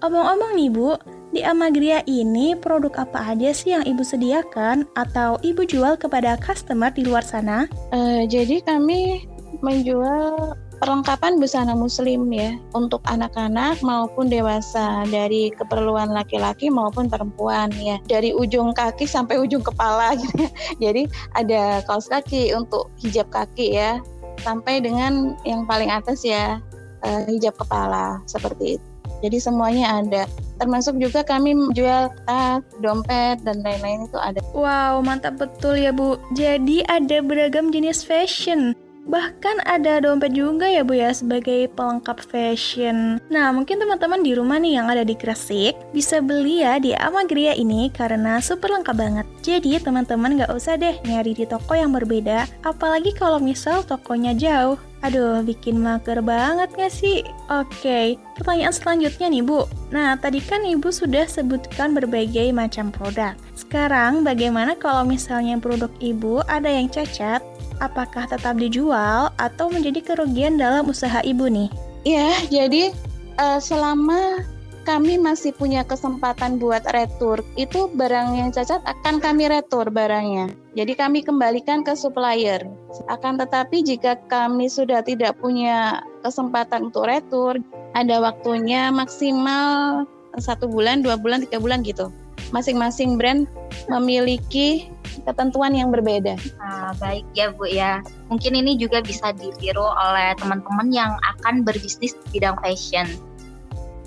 Omong-omong 0.03 0.55
nih 0.55 0.71
Bu, 0.71 0.95
di 1.35 1.43
Amagria 1.43 1.99
ini 2.07 2.55
produk 2.55 3.03
apa 3.03 3.35
aja 3.35 3.51
sih 3.51 3.75
yang 3.75 3.83
Ibu 3.83 4.03
sediakan 4.03 4.87
atau 4.95 5.35
Ibu 5.43 5.67
jual 5.67 5.99
kepada 5.99 6.39
customer 6.39 6.91
di 6.91 7.03
luar 7.03 7.23
sana? 7.23 7.67
Uh, 7.91 8.23
jadi 8.23 8.63
kami 8.63 9.27
menjual 9.59 10.55
perlengkapan 10.77 11.41
busana 11.41 11.73
muslim 11.73 12.29
ya 12.29 12.53
untuk 12.77 13.01
anak-anak 13.09 13.81
maupun 13.81 14.29
dewasa 14.29 15.03
dari 15.09 15.49
keperluan 15.49 16.13
laki-laki 16.13 16.69
maupun 16.69 17.09
perempuan 17.09 17.73
ya 17.81 17.97
dari 18.05 18.29
ujung 18.29 18.77
kaki 18.77 19.09
sampai 19.09 19.41
ujung 19.41 19.65
kepala 19.65 20.13
gitu 20.21 20.45
ya. 20.45 20.49
Jadi 20.79 21.03
ada 21.33 21.81
kaos 21.89 22.07
kaki 22.07 22.53
untuk 22.53 22.93
hijab 23.01 23.27
kaki 23.33 23.73
ya 23.75 23.97
sampai 24.45 24.79
dengan 24.79 25.33
yang 25.49 25.65
paling 25.65 25.89
atas 25.89 26.21
ya 26.21 26.61
uh, 27.03 27.21
hijab 27.27 27.53
kepala 27.57 28.21
seperti 28.25 28.77
itu. 28.77 28.87
Jadi 29.25 29.37
semuanya 29.41 30.03
ada. 30.03 30.23
Termasuk 30.61 30.97
juga 31.01 31.25
kami 31.25 31.53
jual 31.73 32.09
tas, 32.29 32.61
dompet 32.81 33.41
dan 33.41 33.61
lain-lain 33.65 34.05
itu 34.05 34.17
ada. 34.17 34.41
Wow, 34.53 35.01
mantap 35.01 35.41
betul 35.41 35.77
ya 35.77 35.89
Bu. 35.89 36.21
Jadi 36.37 36.85
ada 36.85 37.21
beragam 37.25 37.73
jenis 37.73 38.05
fashion. 38.05 38.77
Bahkan 39.07 39.63
ada 39.63 40.03
dompet 40.03 40.35
juga 40.35 40.67
ya 40.67 40.83
Bu 40.83 40.99
ya 40.99 41.15
sebagai 41.15 41.71
pelengkap 41.73 42.19
fashion. 42.27 43.23
Nah 43.31 43.55
mungkin 43.55 43.79
teman-teman 43.79 44.19
di 44.19 44.35
rumah 44.35 44.59
nih 44.59 44.83
yang 44.83 44.91
ada 44.91 45.07
di 45.07 45.15
Gresik 45.15 45.79
bisa 45.95 46.19
beli 46.19 46.59
ya 46.59 46.75
di 46.75 46.91
Amagria 46.91 47.55
ini 47.55 47.87
karena 47.87 48.43
super 48.43 48.67
lengkap 48.67 48.95
banget. 48.99 49.25
Jadi 49.39 49.79
teman-teman 49.79 50.43
gak 50.43 50.51
usah 50.51 50.75
deh 50.75 50.99
nyari 51.07 51.31
di 51.31 51.47
toko 51.47 51.71
yang 51.71 51.95
berbeda, 51.95 52.51
apalagi 52.67 53.15
kalau 53.15 53.39
misal 53.39 53.79
tokonya 53.87 54.35
jauh. 54.35 54.75
Aduh, 55.05 55.45
bikin 55.45 55.77
mager 55.77 56.25
banget 56.25 56.73
gak 56.73 56.89
sih? 56.89 57.21
Oke, 57.53 58.17
pertanyaan 58.33 58.73
selanjutnya 58.73 59.29
nih 59.29 59.45
Bu. 59.45 59.69
Nah, 59.93 60.17
tadi 60.17 60.41
kan 60.41 60.65
Ibu 60.65 60.89
sudah 60.89 61.29
sebutkan 61.29 61.93
berbagai 61.93 62.49
macam 62.49 62.89
produk. 62.89 63.37
Sekarang, 63.53 64.25
bagaimana 64.25 64.73
kalau 64.73 65.05
misalnya 65.05 65.61
produk 65.61 65.93
Ibu 66.01 66.41
ada 66.49 66.65
yang 66.65 66.89
cacat? 66.89 67.45
Apakah 67.77 68.25
tetap 68.25 68.57
dijual 68.57 69.29
atau 69.37 69.69
menjadi 69.69 70.01
kerugian 70.01 70.57
dalam 70.57 70.89
usaha 70.89 71.21
Ibu 71.21 71.45
nih? 71.45 71.69
Iya, 72.01 72.33
jadi 72.49 72.89
uh, 73.37 73.61
selama 73.61 74.41
kami 74.87 75.19
masih 75.19 75.51
punya 75.51 75.83
kesempatan 75.83 76.63
buat 76.63 76.87
retur. 76.95 77.43
Itu 77.59 77.91
barang 77.91 78.39
yang 78.39 78.55
cacat 78.55 78.79
akan 78.87 79.19
kami 79.19 79.51
retur 79.51 79.91
barangnya. 79.91 80.55
Jadi 80.79 80.95
kami 80.95 81.27
kembalikan 81.27 81.83
ke 81.83 81.91
supplier. 81.91 82.63
Akan 83.11 83.35
tetapi 83.35 83.83
jika 83.83 84.15
kami 84.31 84.71
sudah 84.71 85.03
tidak 85.03 85.35
punya 85.43 85.99
kesempatan 86.23 86.87
untuk 86.87 87.11
retur, 87.11 87.59
ada 87.99 88.23
waktunya 88.23 88.87
maksimal 88.87 90.07
satu 90.39 90.71
bulan, 90.71 91.03
dua 91.03 91.19
bulan, 91.19 91.43
tiga 91.43 91.59
bulan 91.59 91.83
gitu. 91.83 92.07
Masing-masing 92.55 93.19
brand 93.19 93.43
memiliki 93.91 94.87
ketentuan 95.27 95.75
yang 95.75 95.91
berbeda. 95.91 96.39
Nah, 96.63 96.95
baik 96.95 97.27
ya 97.35 97.51
Bu 97.51 97.67
ya. 97.67 97.99
Mungkin 98.31 98.55
ini 98.55 98.79
juga 98.79 99.03
bisa 99.03 99.35
ditiru 99.35 99.83
oleh 99.83 100.31
teman-teman 100.39 100.87
yang 100.95 101.11
akan 101.35 101.67
berbisnis 101.67 102.15
di 102.15 102.39
bidang 102.39 102.55
fashion. 102.63 103.11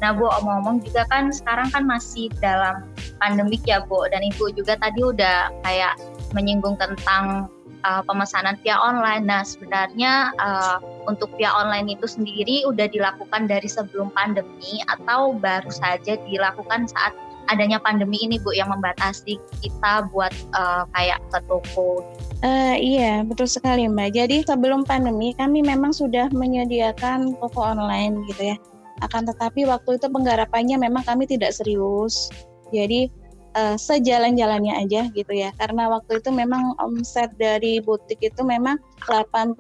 Nah 0.01 0.17
Bu, 0.17 0.27
omong-omong 0.29 0.81
juga 0.85 1.05
kan 1.13 1.29
sekarang 1.29 1.69
kan 1.71 1.85
masih 1.85 2.33
dalam 2.41 2.89
pandemik 3.21 3.61
ya 3.69 3.85
Bu, 3.85 4.09
dan 4.09 4.25
Ibu 4.25 4.57
juga 4.57 4.81
tadi 4.81 5.01
udah 5.05 5.53
kayak 5.65 5.95
menyinggung 6.33 6.81
tentang 6.81 7.53
uh, 7.85 8.03
pemesanan 8.05 8.57
via 8.65 8.77
online. 8.81 9.29
Nah, 9.29 9.45
sebenarnya 9.45 10.33
uh, 10.41 10.79
untuk 11.09 11.33
via 11.37 11.53
online 11.53 11.93
itu 11.93 12.09
sendiri 12.09 12.65
udah 12.69 12.89
dilakukan 12.89 13.49
dari 13.49 13.69
sebelum 13.69 14.13
pandemi 14.13 14.81
atau 14.89 15.37
baru 15.37 15.69
saja 15.69 16.17
dilakukan 16.29 16.89
saat 16.89 17.13
adanya 17.51 17.83
pandemi 17.83 18.21
ini 18.23 18.39
Bu 18.39 18.55
yang 18.55 18.71
membatasi 18.71 19.35
kita 19.59 20.07
buat 20.15 20.31
uh, 20.55 20.87
kayak 20.95 21.19
ke 21.35 21.39
toko. 21.51 22.07
Uh, 22.41 22.79
iya, 22.79 23.27
betul 23.27 23.51
sekali 23.51 23.91
Mbak. 23.91 24.11
Jadi 24.15 24.37
sebelum 24.47 24.87
pandemi 24.87 25.35
kami 25.35 25.61
memang 25.67 25.91
sudah 25.91 26.31
menyediakan 26.31 27.35
toko 27.43 27.61
online 27.75 28.23
gitu 28.31 28.55
ya. 28.55 28.57
Akan 29.01 29.25
tetapi 29.25 29.65
waktu 29.65 29.97
itu 29.97 30.07
penggarapannya 30.09 30.77
memang 30.77 31.05
kami 31.05 31.25
tidak 31.25 31.57
serius. 31.57 32.29
Jadi 32.71 33.11
uh, 33.57 33.77
sejalan-jalannya 33.77 34.75
aja 34.87 35.09
gitu 35.13 35.33
ya. 35.33 35.51
Karena 35.59 35.91
waktu 35.91 36.23
itu 36.23 36.31
memang 36.31 36.77
omset 36.79 37.33
dari 37.41 37.81
butik 37.83 38.21
itu 38.21 38.43
memang 38.45 38.79
80% 39.09 39.57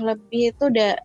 lebih 0.00 0.54
itu 0.54 0.62
udah 0.68 0.98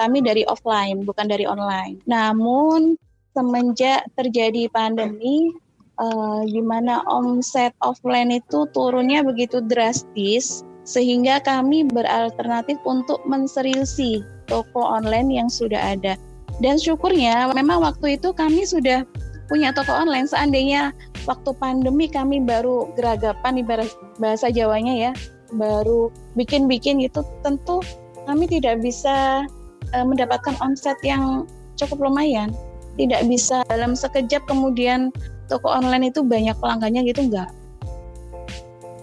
kami 0.00 0.24
dari 0.24 0.42
offline 0.50 1.06
bukan 1.06 1.30
dari 1.30 1.46
online. 1.46 2.02
Namun 2.10 2.98
semenjak 3.34 4.06
terjadi 4.14 4.70
pandemi 4.70 5.54
uh, 5.98 6.42
di 6.46 6.62
mana 6.62 7.02
omset 7.06 7.74
offline 7.82 8.30
itu 8.34 8.66
turunnya 8.74 9.22
begitu 9.22 9.62
drastis 9.62 10.62
sehingga 10.84 11.40
kami 11.40 11.88
beralternatif 11.88 12.76
untuk 12.84 13.18
menseriusi 13.24 14.20
toko 14.46 14.84
online 14.84 15.32
yang 15.32 15.48
sudah 15.48 15.96
ada. 15.96 16.14
Dan 16.62 16.78
syukurnya 16.78 17.50
memang 17.50 17.82
waktu 17.82 18.18
itu 18.18 18.30
kami 18.30 18.62
sudah 18.62 19.02
punya 19.50 19.74
toko 19.74 19.90
online. 19.90 20.28
Seandainya 20.30 20.94
waktu 21.26 21.50
pandemi 21.58 22.06
kami 22.06 22.42
baru 22.42 22.92
geragapan 22.94 23.60
ibarat 23.60 23.90
bahasa 24.22 24.48
Jawanya 24.52 25.10
ya, 25.10 25.12
baru 25.54 26.10
bikin-bikin 26.38 27.02
gitu 27.02 27.26
tentu 27.42 27.82
kami 28.24 28.48
tidak 28.48 28.80
bisa 28.80 29.44
uh, 29.92 30.04
mendapatkan 30.06 30.56
omset 30.62 30.96
yang 31.02 31.44
cukup 31.76 32.08
lumayan. 32.10 32.54
Tidak 32.94 33.26
bisa 33.26 33.66
dalam 33.66 33.98
sekejap 33.98 34.46
kemudian 34.46 35.10
toko 35.50 35.66
online 35.66 36.14
itu 36.14 36.22
banyak 36.22 36.54
pelanggannya 36.62 37.02
gitu 37.10 37.26
enggak. 37.26 37.50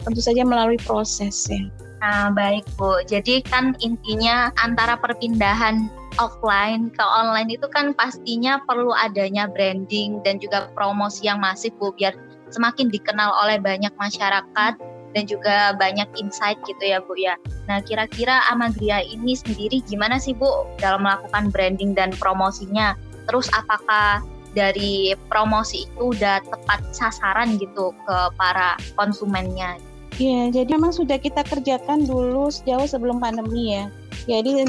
Tentu 0.01 0.23
saja 0.23 0.41
melalui 0.47 0.79
proses 0.79 1.35
ya. 1.51 1.61
Nah, 2.01 2.33
baik 2.33 2.65
Bu. 2.81 3.05
Jadi 3.05 3.45
kan 3.45 3.77
intinya 3.77 4.49
antara 4.57 4.97
perpindahan 4.97 5.85
offline 6.19 6.91
ke 6.91 7.03
online 7.03 7.53
itu 7.53 7.67
kan 7.71 7.95
pastinya 7.95 8.59
perlu 8.67 8.91
adanya 8.95 9.47
branding 9.47 10.19
dan 10.25 10.41
juga 10.41 10.71
promosi 10.75 11.27
yang 11.29 11.39
masif 11.39 11.71
Bu 11.79 11.93
biar 11.95 12.15
semakin 12.51 12.91
dikenal 12.91 13.31
oleh 13.45 13.61
banyak 13.61 13.91
masyarakat 13.95 14.73
dan 15.11 15.23
juga 15.27 15.75
banyak 15.75 16.07
insight 16.19 16.59
gitu 16.67 16.83
ya 16.83 16.99
Bu 17.03 17.15
ya. 17.19 17.35
Nah, 17.67 17.83
kira-kira 17.83 18.43
Amagria 18.51 19.03
ini 19.03 19.35
sendiri 19.35 19.83
gimana 19.87 20.19
sih 20.19 20.35
Bu 20.35 20.67
dalam 20.79 21.03
melakukan 21.03 21.51
branding 21.51 21.95
dan 21.95 22.11
promosinya? 22.15 22.95
terus 23.31 23.47
apakah 23.55 24.19
dari 24.51 25.15
promosi 25.31 25.87
itu 25.87 26.11
udah 26.11 26.43
tepat 26.43 26.83
sasaran 26.91 27.55
gitu 27.55 27.95
ke 28.03 28.17
para 28.35 28.75
konsumennya? 28.99 29.79
Iya, 30.19 30.51
jadi 30.51 30.75
memang 30.75 30.91
sudah 30.91 31.15
kita 31.15 31.47
kerjakan 31.47 32.03
dulu 32.03 32.51
sejauh 32.51 32.83
sebelum 32.83 33.23
pandemi 33.23 33.79
ya. 33.79 33.87
Jadi 34.29 34.65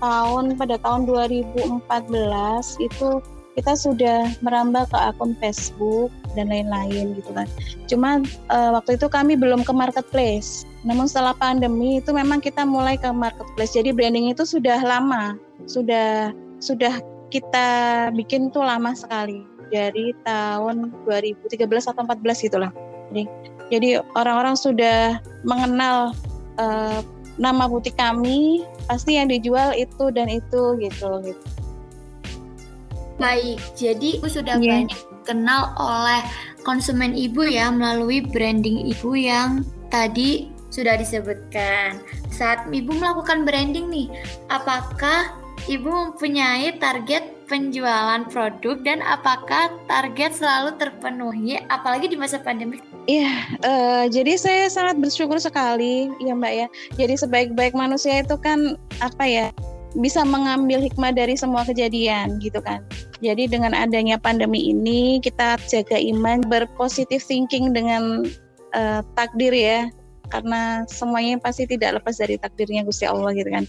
tahun 0.00 0.56
pada 0.60 0.76
tahun 0.80 1.08
2014 1.08 1.80
itu 2.80 3.08
kita 3.58 3.74
sudah 3.74 4.30
merambah 4.40 4.86
ke 4.88 4.98
akun 4.98 5.34
Facebook 5.42 6.08
dan 6.38 6.48
lain-lain 6.48 7.18
gitu 7.18 7.30
kan. 7.34 7.46
Cuma 7.90 8.22
uh, 8.48 8.70
waktu 8.78 8.94
itu 8.94 9.10
kami 9.10 9.34
belum 9.34 9.66
ke 9.66 9.72
marketplace. 9.74 10.64
Namun 10.86 11.10
setelah 11.10 11.34
pandemi 11.34 11.98
itu 11.98 12.14
memang 12.14 12.38
kita 12.38 12.62
mulai 12.62 12.94
ke 12.94 13.10
marketplace. 13.10 13.74
Jadi 13.74 13.90
branding 13.90 14.30
itu 14.30 14.46
sudah 14.46 14.78
lama, 14.80 15.34
sudah 15.66 16.30
sudah 16.62 17.02
kita 17.28 17.68
bikin 18.14 18.50
tuh 18.54 18.62
lama 18.62 18.94
sekali 18.94 19.42
dari 19.70 20.14
tahun 20.26 20.90
2013 21.06 21.62
atau 21.90 22.02
14 22.06 22.46
gitulah. 22.46 22.72
Jadi 23.10 23.24
jadi 23.70 24.02
orang-orang 24.18 24.58
sudah 24.58 25.22
mengenal 25.46 26.10
uh, 26.58 27.00
nama 27.38 27.70
butik 27.70 27.94
kami, 27.94 28.66
pasti 28.90 29.14
yang 29.14 29.30
dijual 29.30 29.70
itu 29.78 30.10
dan 30.10 30.26
itu 30.26 30.74
gitu 30.82 31.22
gitu. 31.22 31.46
Baik, 33.22 33.62
jadi 33.78 34.18
ibu 34.18 34.26
sudah 34.26 34.58
yeah. 34.58 34.82
banyak 34.82 35.00
kenal 35.22 35.70
oleh 35.78 36.26
konsumen 36.66 37.14
ibu 37.14 37.46
ya 37.46 37.70
melalui 37.70 38.26
branding 38.26 38.90
ibu 38.90 39.14
yang 39.14 39.62
tadi 39.94 40.50
sudah 40.74 40.98
disebutkan. 40.98 42.02
Saat 42.34 42.66
ibu 42.74 42.90
melakukan 42.90 43.46
branding 43.46 43.86
nih, 43.86 44.08
apakah 44.50 45.40
Ibu 45.68 45.92
mempunyai 45.92 46.80
target 46.80 47.19
penjualan 47.50 48.22
produk 48.30 48.78
dan 48.86 49.02
apakah 49.02 49.74
target 49.90 50.38
selalu 50.38 50.78
terpenuhi 50.78 51.58
apalagi 51.66 52.06
di 52.06 52.14
masa 52.14 52.38
pandemi? 52.38 52.78
Iya, 53.10 53.58
uh, 53.66 54.04
jadi 54.06 54.38
saya 54.38 54.70
sangat 54.70 55.02
bersyukur 55.02 55.42
sekali 55.42 56.06
ya 56.22 56.38
Mbak 56.38 56.54
ya. 56.54 56.66
Jadi 56.94 57.14
sebaik-baik 57.18 57.74
manusia 57.74 58.22
itu 58.22 58.38
kan 58.38 58.78
apa 59.02 59.26
ya 59.26 59.46
bisa 59.98 60.22
mengambil 60.22 60.78
hikmah 60.78 61.10
dari 61.10 61.34
semua 61.34 61.66
kejadian 61.66 62.38
gitu 62.38 62.62
kan. 62.62 62.86
Jadi 63.18 63.50
dengan 63.50 63.74
adanya 63.74 64.14
pandemi 64.14 64.70
ini 64.70 65.18
kita 65.18 65.58
jaga 65.66 65.98
iman, 65.98 66.46
berpositif 66.46 67.26
thinking 67.26 67.74
dengan 67.74 68.30
uh, 68.78 69.02
takdir 69.18 69.50
ya. 69.50 69.90
Karena 70.30 70.86
semuanya 70.86 71.42
pasti 71.42 71.66
tidak 71.66 71.98
lepas 71.98 72.22
dari 72.22 72.38
takdirnya 72.38 72.86
Gusti 72.86 73.02
Allah 73.02 73.34
gitu 73.34 73.50
kan. 73.50 73.66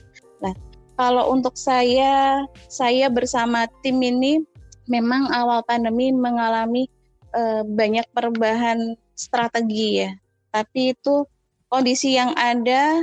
Nah, 0.97 1.07
kalau 1.07 1.33
untuk 1.33 1.55
saya, 1.57 2.43
saya 2.69 3.07
bersama 3.07 3.65
tim 3.81 3.97
ini 4.03 4.43
memang 4.91 5.31
awal 5.31 5.63
pandemi 5.63 6.11
mengalami 6.11 6.85
uh, 7.33 7.63
banyak 7.63 8.05
perubahan 8.11 8.93
strategi 9.15 10.05
ya. 10.05 10.11
Tapi 10.51 10.93
itu 10.93 11.23
kondisi 11.71 12.19
yang 12.19 12.35
ada 12.35 12.99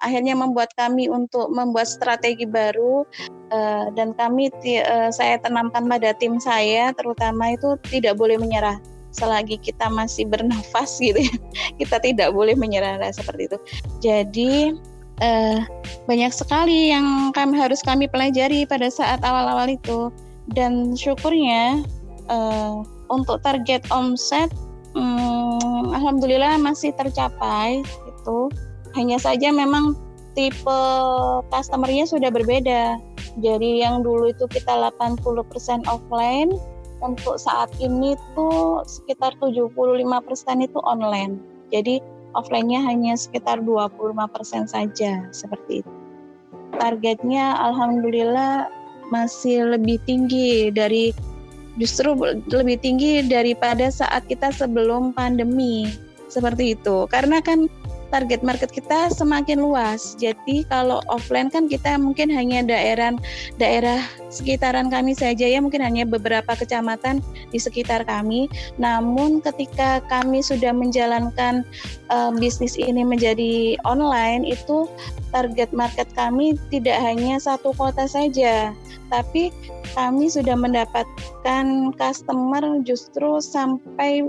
akhirnya 0.00 0.32
membuat 0.32 0.72
kami 0.76 1.12
untuk 1.12 1.52
membuat 1.52 1.88
strategi 1.88 2.48
baru 2.48 3.04
uh, 3.52 3.92
dan 3.92 4.16
kami 4.16 4.48
uh, 4.88 5.12
saya 5.12 5.36
tanamkan 5.40 5.84
pada 5.84 6.16
tim 6.16 6.40
saya 6.40 6.92
terutama 6.96 7.52
itu 7.52 7.76
tidak 7.92 8.16
boleh 8.16 8.40
menyerah 8.40 8.80
selagi 9.12 9.60
kita 9.60 9.92
masih 9.92 10.24
bernafas 10.24 10.96
gitu 11.02 11.20
ya 11.20 11.34
kita 11.80 12.00
tidak 12.00 12.32
boleh 12.32 12.56
menyerah 12.56 12.96
seperti 13.12 13.52
itu 13.52 13.58
jadi 14.00 14.72
uh, 15.20 15.60
banyak 16.08 16.32
sekali 16.32 16.90
yang 16.90 17.30
kami 17.32 17.56
harus 17.60 17.84
kami 17.84 18.10
pelajari 18.10 18.66
pada 18.66 18.88
saat 18.90 19.22
awal-awal 19.22 19.70
itu. 19.70 20.10
Dan 20.50 20.98
syukurnya 20.98 21.86
uh, 22.26 22.82
untuk 23.12 23.38
target 23.46 23.86
omset 23.94 24.50
um, 24.98 25.94
alhamdulillah 25.94 26.58
masih 26.58 26.90
tercapai 26.96 27.84
itu. 28.08 28.50
Hanya 28.98 29.22
saja 29.22 29.54
memang 29.54 29.94
tipe 30.34 30.80
customernya 31.54 32.08
sudah 32.08 32.30
berbeda. 32.34 32.98
Jadi 33.38 33.86
yang 33.86 34.02
dulu 34.02 34.34
itu 34.34 34.50
kita 34.50 34.90
80% 34.98 35.22
offline 35.86 36.50
untuk 37.00 37.38
saat 37.40 37.70
ini 37.78 38.18
tuh 38.34 38.82
sekitar 38.84 39.38
75% 39.38 39.70
itu 40.66 40.78
online. 40.82 41.38
Jadi 41.70 42.02
offline-nya 42.34 42.84
hanya 42.86 43.14
sekitar 43.18 43.62
25% 43.62 44.70
saja 44.70 45.26
seperti 45.34 45.82
itu. 45.82 45.92
Targetnya 46.78 47.58
alhamdulillah 47.60 48.70
masih 49.10 49.74
lebih 49.74 49.98
tinggi 50.06 50.70
dari 50.70 51.10
justru 51.76 52.14
lebih 52.50 52.78
tinggi 52.78 53.26
daripada 53.26 53.90
saat 53.90 54.26
kita 54.30 54.54
sebelum 54.54 55.14
pandemi 55.14 55.90
seperti 56.30 56.78
itu. 56.78 57.10
Karena 57.10 57.42
kan 57.42 57.66
target 58.10 58.42
market 58.42 58.70
kita 58.74 59.08
semakin 59.14 59.62
luas. 59.62 60.18
Jadi 60.18 60.66
kalau 60.66 61.00
offline 61.08 61.48
kan 61.48 61.70
kita 61.70 61.96
mungkin 61.96 62.28
hanya 62.28 62.66
daerah 62.66 63.14
daerah 63.56 64.02
sekitaran 64.28 64.90
kami 64.90 65.14
saja 65.14 65.46
ya 65.46 65.62
mungkin 65.62 65.80
hanya 65.80 66.04
beberapa 66.04 66.52
kecamatan 66.58 67.22
di 67.54 67.58
sekitar 67.58 68.04
kami. 68.04 68.50
Namun 68.76 69.40
ketika 69.40 70.02
kami 70.10 70.42
sudah 70.42 70.74
menjalankan 70.74 71.62
uh, 72.10 72.34
bisnis 72.34 72.74
ini 72.76 73.06
menjadi 73.06 73.78
online 73.86 74.44
itu 74.44 74.90
target 75.30 75.70
market 75.70 76.10
kami 76.18 76.58
tidak 76.74 76.98
hanya 76.98 77.38
satu 77.38 77.70
kota 77.78 78.10
saja, 78.10 78.74
tapi 79.08 79.54
kami 79.94 80.26
sudah 80.30 80.54
mendapatkan 80.58 81.94
customer 81.94 82.82
justru 82.82 83.38
sampai 83.38 84.26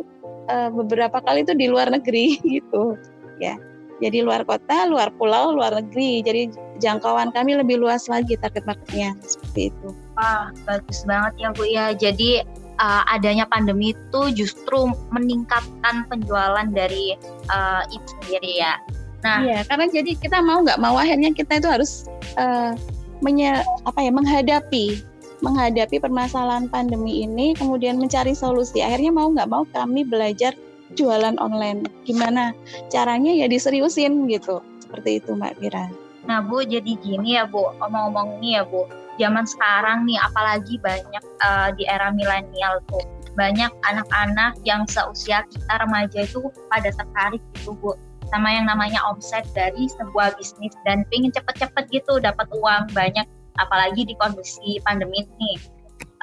uh, 0.49 0.69
beberapa 0.69 1.21
kali 1.21 1.45
itu 1.45 1.53
di 1.57 1.69
luar 1.69 1.89
negeri 1.89 2.37
gitu 2.61 2.97
ya. 3.41 3.57
Jadi 4.01 4.25
luar 4.25 4.41
kota, 4.43 4.89
luar 4.89 5.13
pulau, 5.15 5.53
luar 5.53 5.77
negeri. 5.77 6.25
Jadi 6.25 6.41
jangkauan 6.81 7.29
kami 7.29 7.55
lebih 7.55 7.77
luas 7.77 8.09
lagi 8.09 8.33
target 8.41 8.65
marketnya 8.65 9.13
seperti 9.21 9.69
itu. 9.69 9.87
Wah, 10.17 10.49
bagus 10.65 11.05
banget 11.05 11.33
ya 11.37 11.49
Bu 11.53 11.63
ya. 11.69 11.85
Jadi 11.93 12.41
uh, 12.81 13.03
adanya 13.13 13.45
pandemi 13.45 13.93
itu 13.93 14.21
justru 14.33 14.89
meningkatkan 15.13 16.09
penjualan 16.09 16.67
dari 16.73 17.13
uh, 17.53 17.85
ibu 17.93 18.07
sendiri 18.25 18.65
ya. 18.65 18.73
Nah, 19.21 19.45
Iya, 19.45 19.59
karena 19.69 19.85
jadi 19.85 20.17
kita 20.17 20.41
mau 20.41 20.65
nggak 20.65 20.81
mau 20.81 20.97
akhirnya 20.97 21.29
kita 21.29 21.61
itu 21.61 21.69
harus 21.69 22.09
uh, 22.41 22.73
menye, 23.21 23.61
apa 23.85 23.99
ya 24.01 24.09
menghadapi 24.09 24.97
menghadapi 25.41 25.97
permasalahan 25.97 26.69
pandemi 26.69 27.25
ini, 27.25 27.57
kemudian 27.57 27.97
mencari 27.97 28.37
solusi. 28.37 28.81
Akhirnya 28.85 29.09
mau 29.09 29.29
nggak 29.33 29.49
mau 29.49 29.65
kami 29.73 30.05
belajar 30.05 30.53
jualan 30.95 31.35
online. 31.39 31.87
Gimana 32.03 32.55
caranya 32.91 33.31
ya 33.31 33.47
diseriusin 33.47 34.27
gitu. 34.27 34.59
Seperti 34.83 35.23
itu 35.23 35.35
Mbak 35.35 35.53
Fira. 35.59 35.85
Nah 36.27 36.39
Bu, 36.45 36.61
jadi 36.61 36.97
gini 37.01 37.39
ya 37.39 37.49
Bu, 37.49 37.73
omong-omong 37.81 38.37
nih 38.43 38.61
ya 38.61 38.63
Bu, 38.67 38.85
zaman 39.17 39.45
sekarang 39.47 40.05
nih 40.05 40.21
apalagi 40.21 40.77
banyak 40.83 41.23
uh, 41.41 41.73
di 41.73 41.89
era 41.89 42.13
milenial 42.13 42.77
tuh, 42.91 43.01
banyak 43.33 43.71
anak-anak 43.89 44.53
yang 44.61 44.85
seusia 44.85 45.41
kita 45.49 45.73
remaja 45.81 46.21
itu 46.21 46.45
pada 46.69 46.93
tertarik 46.93 47.41
gitu 47.57 47.73
Bu, 47.81 47.97
sama 48.29 48.53
yang 48.53 48.69
namanya 48.69 49.01
omset 49.09 49.43
dari 49.57 49.89
sebuah 49.89 50.37
bisnis 50.37 50.77
dan 50.85 51.01
pengen 51.09 51.33
cepet-cepet 51.33 51.89
gitu 51.89 52.21
dapat 52.21 52.45
uang 52.53 52.93
banyak 52.93 53.25
apalagi 53.59 54.07
di 54.07 54.13
kondisi 54.15 54.79
pandemi 54.85 55.25
ini 55.25 55.59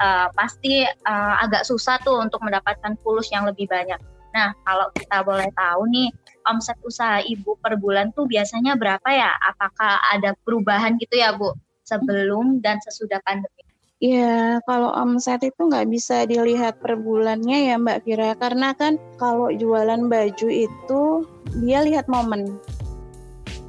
uh, 0.01 0.27
pasti 0.33 0.87
uh, 0.87 1.35
agak 1.43 1.67
susah 1.67 1.99
tuh 2.01 2.23
untuk 2.23 2.41
mendapatkan 2.41 2.95
fulus 3.03 3.29
yang 3.29 3.45
lebih 3.45 3.67
banyak. 3.69 3.99
Nah 4.35 4.53
kalau 4.65 4.87
kita 4.93 5.25
boleh 5.25 5.49
tahu 5.57 5.89
nih 5.89 6.09
omset 6.49 6.77
usaha 6.85 7.21
ibu 7.21 7.57
per 7.61 7.77
bulan 7.77 8.13
tuh 8.13 8.25
biasanya 8.25 8.77
berapa 8.77 9.09
ya? 9.09 9.31
Apakah 9.49 10.01
ada 10.13 10.33
perubahan 10.45 10.97
gitu 11.01 11.17
ya 11.17 11.33
bu 11.35 11.53
sebelum 11.85 12.61
dan 12.61 12.77
sesudah 12.81 13.17
pandemi? 13.25 13.65
Ya, 13.99 14.63
kalau 14.63 14.95
omset 14.95 15.43
itu 15.43 15.59
nggak 15.59 15.91
bisa 15.91 16.23
dilihat 16.23 16.79
per 16.79 16.95
bulannya 16.95 17.67
ya 17.67 17.75
Mbak 17.75 18.07
Fira, 18.07 18.31
karena 18.39 18.71
kan 18.71 18.95
kalau 19.19 19.51
jualan 19.51 20.07
baju 20.07 20.47
itu 20.47 21.27
dia 21.59 21.83
lihat 21.83 22.07
momen. 22.07 22.47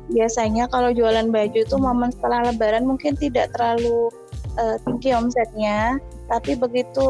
Biasanya 0.07 0.71
kalau 0.71 0.95
jualan 0.95 1.35
baju 1.35 1.59
itu 1.67 1.77
momen 1.83 2.15
setelah 2.15 2.47
lebaran 2.47 2.87
mungkin 2.87 3.19
tidak 3.19 3.51
terlalu 3.59 4.07
uh, 4.55 4.79
tinggi 4.87 5.11
omsetnya, 5.19 5.99
tapi 6.31 6.55
begitu 6.55 7.03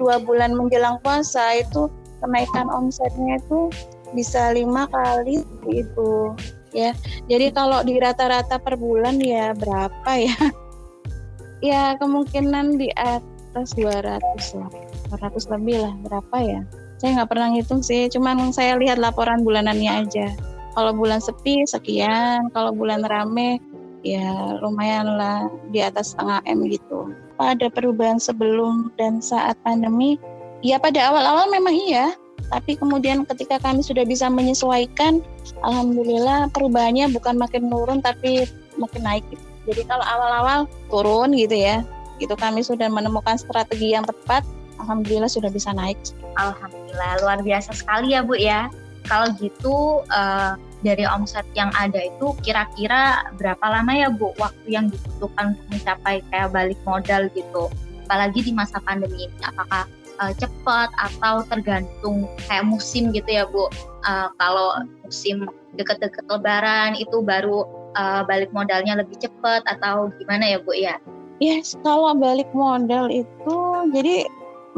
dua 0.00 0.16
bulan 0.16 0.56
menjelang 0.56 0.96
puasa 1.04 1.60
itu 1.60 1.92
kenaikan 2.24 2.72
omsetnya 2.72 3.36
itu 3.36 3.68
bisa 4.16 4.56
lima 4.56 4.88
kali 4.88 5.44
itu 5.68 6.32
ya. 6.72 6.96
Jadi 7.28 7.52
kalau 7.52 7.84
di 7.84 8.00
rata-rata 8.00 8.56
per 8.56 8.80
bulan 8.80 9.20
ya 9.20 9.52
berapa 9.52 10.10
ya? 10.16 10.36
ya 11.70 11.82
kemungkinan 12.00 12.80
di 12.80 12.88
atas 12.96 13.76
200 13.76 14.58
lah. 14.58 14.70
200 15.12 15.52
lebih 15.52 15.76
lah 15.84 15.94
berapa 16.02 16.36
ya? 16.40 16.60
Saya 16.98 17.20
nggak 17.20 17.30
pernah 17.30 17.48
ngitung 17.52 17.84
sih 17.84 18.08
cuman 18.08 18.50
saya 18.50 18.80
lihat 18.80 18.96
laporan 18.96 19.44
bulanannya 19.44 20.08
aja. 20.08 20.32
Kalau 20.74 20.90
bulan 20.90 21.22
sepi 21.22 21.62
sekian. 21.68 22.50
Kalau 22.50 22.74
bulan 22.74 23.06
rame 23.06 23.62
ya 24.04 24.58
lumayan 24.60 25.16
lah 25.16 25.48
di 25.70 25.80
atas 25.80 26.12
setengah 26.12 26.42
M 26.50 26.66
gitu. 26.66 27.14
Pada 27.34 27.66
perubahan 27.66 28.18
sebelum 28.18 28.94
dan 28.94 29.18
saat 29.18 29.58
pandemi 29.66 30.18
ya 30.64 30.80
pada 30.80 31.12
awal-awal 31.12 31.52
memang 31.52 31.76
iya 31.76 32.16
tapi 32.48 32.76
kemudian 32.76 33.28
ketika 33.28 33.60
kami 33.60 33.84
sudah 33.84 34.04
bisa 34.08 34.28
menyesuaikan 34.32 35.20
alhamdulillah 35.60 36.48
perubahannya 36.52 37.12
bukan 37.12 37.36
makin 37.36 37.68
menurun 37.68 38.00
tapi 38.00 38.48
makin 38.76 39.02
naik 39.04 39.24
gitu. 39.30 39.44
Jadi 39.64 39.82
kalau 39.88 40.04
awal-awal 40.04 40.58
turun 40.92 41.32
gitu 41.32 41.56
ya, 41.56 41.80
itu 42.20 42.34
kami 42.36 42.60
sudah 42.60 42.88
menemukan 42.92 43.40
strategi 43.40 43.96
yang 43.96 44.04
tepat, 44.04 44.44
alhamdulillah 44.76 45.30
sudah 45.30 45.48
bisa 45.48 45.72
naik. 45.72 45.96
Alhamdulillah 46.36 47.24
luar 47.24 47.38
biasa 47.40 47.72
sekali 47.72 48.12
ya 48.12 48.20
Bu 48.20 48.36
ya. 48.36 48.68
Kalau 49.04 49.32
gitu 49.36 50.04
uh, 50.12 50.56
dari 50.80 51.04
omset 51.04 51.44
yang 51.56 51.72
ada 51.76 52.00
itu 52.00 52.32
kira-kira 52.44 53.24
berapa 53.40 53.64
lama 53.64 53.92
ya 53.92 54.08
Bu 54.12 54.36
waktu 54.36 54.68
yang 54.68 54.92
dibutuhkan 54.92 55.56
untuk 55.56 55.66
mencapai 55.80 56.20
kayak 56.28 56.52
balik 56.52 56.80
modal 56.84 57.28
gitu? 57.32 57.72
Apalagi 58.04 58.44
di 58.44 58.52
masa 58.52 58.76
pandemi 58.84 59.28
ini, 59.28 59.38
apakah 59.48 59.88
uh, 60.20 60.32
cepat 60.36 60.90
atau 60.98 61.42
tergantung 61.48 62.28
kayak 62.46 62.66
musim 62.66 63.10
gitu 63.10 63.28
ya 63.28 63.44
Bu? 63.48 63.70
Uh, 64.04 64.28
kalau 64.36 64.76
musim 65.02 65.48
deket-deket 65.74 66.28
Lebaran 66.28 66.94
itu 66.98 67.24
baru 67.24 67.64
uh, 67.96 68.22
balik 68.28 68.52
modalnya 68.52 69.00
lebih 69.00 69.16
cepat 69.18 69.64
atau 69.66 70.12
gimana 70.20 70.54
ya 70.54 70.58
Bu 70.60 70.72
ya? 70.76 70.96
Yes, 71.42 71.74
kalau 71.82 72.14
balik 72.14 72.46
modal 72.54 73.10
itu 73.10 73.58
jadi 73.90 74.28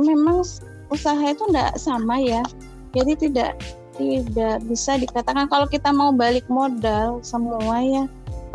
memang 0.01 0.41
usaha 0.89 1.21
itu 1.21 1.45
tidak 1.53 1.77
sama 1.77 2.17
ya. 2.23 2.43
Jadi 2.97 3.13
tidak 3.29 3.61
tidak 3.97 4.61
bisa 4.69 5.01
dikatakan 5.01 5.49
kalau 5.49 5.65
kita 5.69 5.89
mau 5.89 6.13
balik 6.13 6.45
modal 6.53 7.21
semua 7.25 7.81
ya 7.81 8.05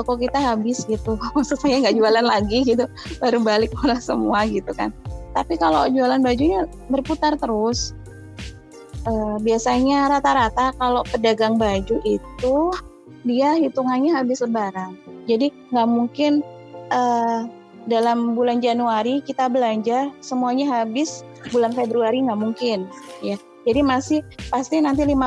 toko 0.01 0.17
kita 0.17 0.41
habis 0.41 0.83
gitu. 0.89 1.13
Maksud 1.37 1.61
saya 1.61 1.77
nggak 1.85 1.95
jualan 1.97 2.25
lagi 2.25 2.65
gitu, 2.65 2.85
baru 3.21 3.37
balik 3.43 3.69
modal 3.77 3.99
semua 4.01 4.49
gitu 4.49 4.73
kan. 4.73 4.89
Tapi 5.31 5.55
kalau 5.55 5.87
jualan 5.87 6.19
bajunya 6.19 6.67
berputar 6.91 7.35
terus. 7.39 7.95
Uh, 9.01 9.41
biasanya 9.41 10.13
rata-rata 10.13 10.77
kalau 10.77 11.01
pedagang 11.09 11.57
baju 11.57 11.97
itu 12.05 12.55
dia 13.25 13.57
hitungannya 13.57 14.13
habis 14.13 14.45
lebaran. 14.45 14.93
Jadi 15.25 15.49
nggak 15.73 15.89
mungkin 15.89 16.45
uh, 16.93 17.49
dalam 17.89 18.37
bulan 18.37 18.61
Januari 18.61 19.25
kita 19.25 19.49
belanja 19.49 20.13
semuanya 20.21 20.69
habis 20.85 21.25
bulan 21.49 21.73
Februari 21.73 22.21
nggak 22.21 22.37
mungkin 22.37 22.85
ya. 23.25 23.37
Jadi 23.61 23.81
masih 23.85 24.19
pasti 24.49 24.81
nanti 24.81 25.05
50% 25.05 25.17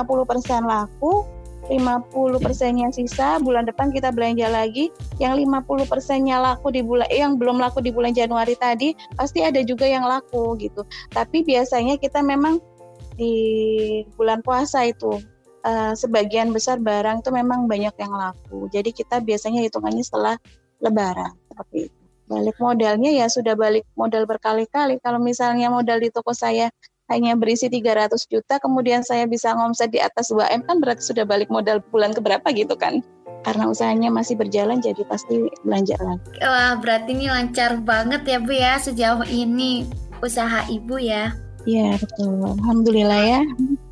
laku, 0.66 1.22
50 1.68 2.44
persennya 2.44 2.92
sisa, 2.92 3.40
bulan 3.40 3.64
depan 3.64 3.88
kita 3.88 4.12
belanja 4.12 4.52
lagi, 4.52 4.92
yang 5.16 5.36
50 5.40 5.88
persennya 5.88 6.36
laku 6.36 6.68
di 6.68 6.84
bulan, 6.84 7.08
eh, 7.08 7.24
yang 7.24 7.40
belum 7.40 7.56
laku 7.56 7.80
di 7.80 7.88
bulan 7.88 8.12
Januari 8.12 8.52
tadi, 8.58 8.92
pasti 9.16 9.40
ada 9.40 9.64
juga 9.64 9.88
yang 9.88 10.04
laku 10.04 10.56
gitu. 10.60 10.84
Tapi 11.08 11.40
biasanya 11.40 11.96
kita 11.96 12.20
memang 12.20 12.60
di 13.14 13.34
bulan 14.18 14.42
puasa 14.42 14.84
itu 14.84 15.22
uh, 15.64 15.92
sebagian 15.96 16.52
besar 16.52 16.78
barang 16.82 17.24
itu 17.24 17.30
memang 17.32 17.66
banyak 17.70 17.94
yang 17.96 18.12
laku. 18.12 18.68
Jadi 18.68 18.92
kita 18.92 19.24
biasanya 19.24 19.64
hitungannya 19.64 20.04
setelah 20.04 20.34
lebaran 20.84 21.32
seperti 21.48 21.88
itu. 21.88 22.00
Balik 22.24 22.56
modalnya 22.56 23.12
ya 23.12 23.26
sudah 23.28 23.52
balik 23.52 23.84
modal 23.96 24.24
berkali-kali. 24.24 24.96
Kalau 25.04 25.20
misalnya 25.20 25.68
modal 25.68 26.00
di 26.00 26.08
toko 26.08 26.32
saya 26.32 26.72
hanya 27.12 27.36
berisi 27.36 27.68
300 27.68 28.16
juta, 28.32 28.56
kemudian 28.56 29.04
saya 29.04 29.28
bisa 29.28 29.52
ngomset 29.52 29.92
di 29.92 30.00
atas 30.00 30.32
2M 30.32 30.64
kan 30.64 30.80
berarti 30.80 31.04
sudah 31.04 31.28
balik 31.28 31.52
modal 31.52 31.84
bulan 31.92 32.16
keberapa 32.16 32.48
gitu 32.56 32.72
kan. 32.76 33.04
Karena 33.44 33.68
usahanya 33.68 34.08
masih 34.08 34.40
berjalan 34.40 34.80
jadi 34.80 35.04
pasti 35.04 35.52
belanja 35.68 36.00
lagi. 36.00 36.32
Wah, 36.40 36.80
berarti 36.80 37.12
ini 37.12 37.28
lancar 37.28 37.76
banget 37.76 38.24
ya 38.24 38.38
Bu 38.40 38.52
ya 38.56 38.80
sejauh 38.80 39.28
ini 39.28 39.84
usaha 40.24 40.64
Ibu 40.64 40.96
ya. 40.96 41.36
Iya, 41.68 41.96
betul. 42.00 42.40
Alhamdulillah 42.40 43.20
ya. 43.20 43.40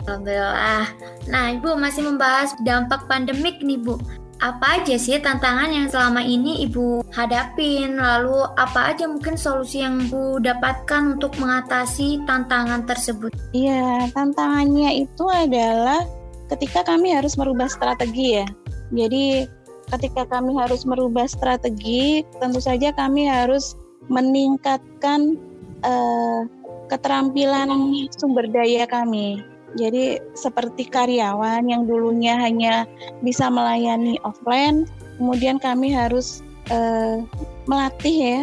Alhamdulillah. 0.09 0.85
Nah, 1.29 1.45
Ibu 1.57 1.77
masih 1.77 2.05
membahas 2.05 2.57
dampak 2.65 3.09
pandemik 3.09 3.61
nih, 3.61 3.81
Bu. 3.81 4.01
Apa 4.43 4.83
aja 4.83 4.99
sih 4.99 5.23
tantangan 5.23 5.71
yang 5.71 5.87
selama 5.87 6.19
ini 6.19 6.67
Ibu 6.67 7.07
hadapin? 7.15 7.95
Lalu 7.95 8.43
apa 8.59 8.91
aja 8.91 9.07
mungkin 9.07 9.39
solusi 9.39 9.87
yang 9.87 10.03
Ibu 10.03 10.43
dapatkan 10.43 11.15
untuk 11.15 11.39
mengatasi 11.39 12.27
tantangan 12.27 12.83
tersebut? 12.83 13.31
Iya, 13.55 14.11
tantangannya 14.11 15.07
itu 15.07 15.31
adalah 15.31 16.03
ketika 16.51 16.83
kami 16.83 17.15
harus 17.15 17.39
merubah 17.39 17.71
strategi 17.71 18.43
ya. 18.43 18.47
Jadi 18.91 19.47
ketika 19.95 20.27
kami 20.27 20.59
harus 20.59 20.83
merubah 20.83 21.31
strategi, 21.31 22.27
tentu 22.43 22.59
saja 22.59 22.91
kami 22.99 23.31
harus 23.31 23.79
meningkatkan 24.11 25.39
uh, 25.87 26.51
keterampilan 26.91 27.71
sumber 28.19 28.51
daya 28.51 28.91
kami 28.91 29.39
jadi 29.77 30.21
seperti 30.37 30.85
karyawan 30.89 31.65
yang 31.65 31.89
dulunya 31.89 32.37
hanya 32.37 32.85
bisa 33.25 33.49
melayani 33.49 34.21
offline, 34.21 34.85
kemudian 35.17 35.57
kami 35.57 35.89
harus 35.89 36.45
uh, 36.69 37.25
melatih 37.65 38.17
ya, 38.17 38.41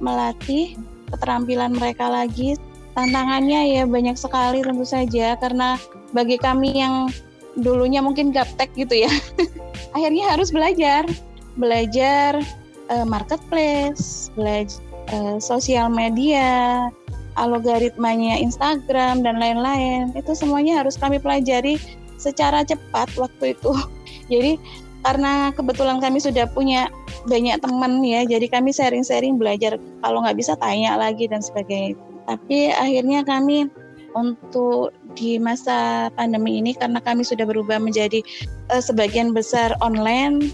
melatih 0.00 0.76
keterampilan 1.12 1.76
mereka 1.76 2.08
lagi. 2.08 2.56
Tantangannya 2.96 3.80
ya 3.80 3.82
banyak 3.86 4.18
sekali 4.18 4.66
tentu 4.66 4.82
saja 4.82 5.38
karena 5.38 5.78
bagi 6.10 6.40
kami 6.40 6.74
yang 6.74 7.06
dulunya 7.60 8.02
mungkin 8.02 8.32
gaptek 8.32 8.72
gitu 8.74 9.06
ya, 9.06 9.12
akhirnya 9.96 10.32
harus 10.32 10.50
belajar, 10.50 11.06
belajar 11.60 12.40
uh, 12.88 13.06
marketplace, 13.06 14.32
belajar 14.34 14.80
uh, 15.12 15.36
sosial 15.38 15.90
media, 15.92 16.88
algoritmanya 17.38 18.38
Instagram 18.40 19.22
dan 19.22 19.38
lain-lain 19.38 20.10
itu 20.16 20.32
semuanya 20.34 20.82
harus 20.82 20.98
kami 20.98 21.22
pelajari 21.22 21.78
secara 22.16 22.62
cepat 22.66 23.10
waktu 23.18 23.54
itu. 23.54 23.72
Jadi 24.32 24.58
karena 25.00 25.48
kebetulan 25.56 25.96
kami 25.98 26.20
sudah 26.20 26.44
punya 26.52 26.92
banyak 27.24 27.56
teman 27.64 28.04
ya 28.04 28.20
jadi 28.28 28.52
kami 28.52 28.68
sharing-sharing 28.68 29.40
belajar 29.40 29.80
kalau 30.04 30.20
nggak 30.20 30.36
bisa 30.36 30.52
tanya 30.60 30.96
lagi 31.00 31.24
dan 31.24 31.40
sebagainya. 31.40 31.96
Tapi 32.28 32.68
akhirnya 32.72 33.24
kami 33.24 33.72
untuk 34.12 34.92
di 35.14 35.38
masa 35.38 36.10
pandemi 36.14 36.58
ini 36.58 36.74
karena 36.74 36.98
kami 37.02 37.22
sudah 37.22 37.46
berubah 37.46 37.78
menjadi 37.78 38.22
uh, 38.70 38.82
sebagian 38.82 39.32
besar 39.34 39.74
online 39.82 40.50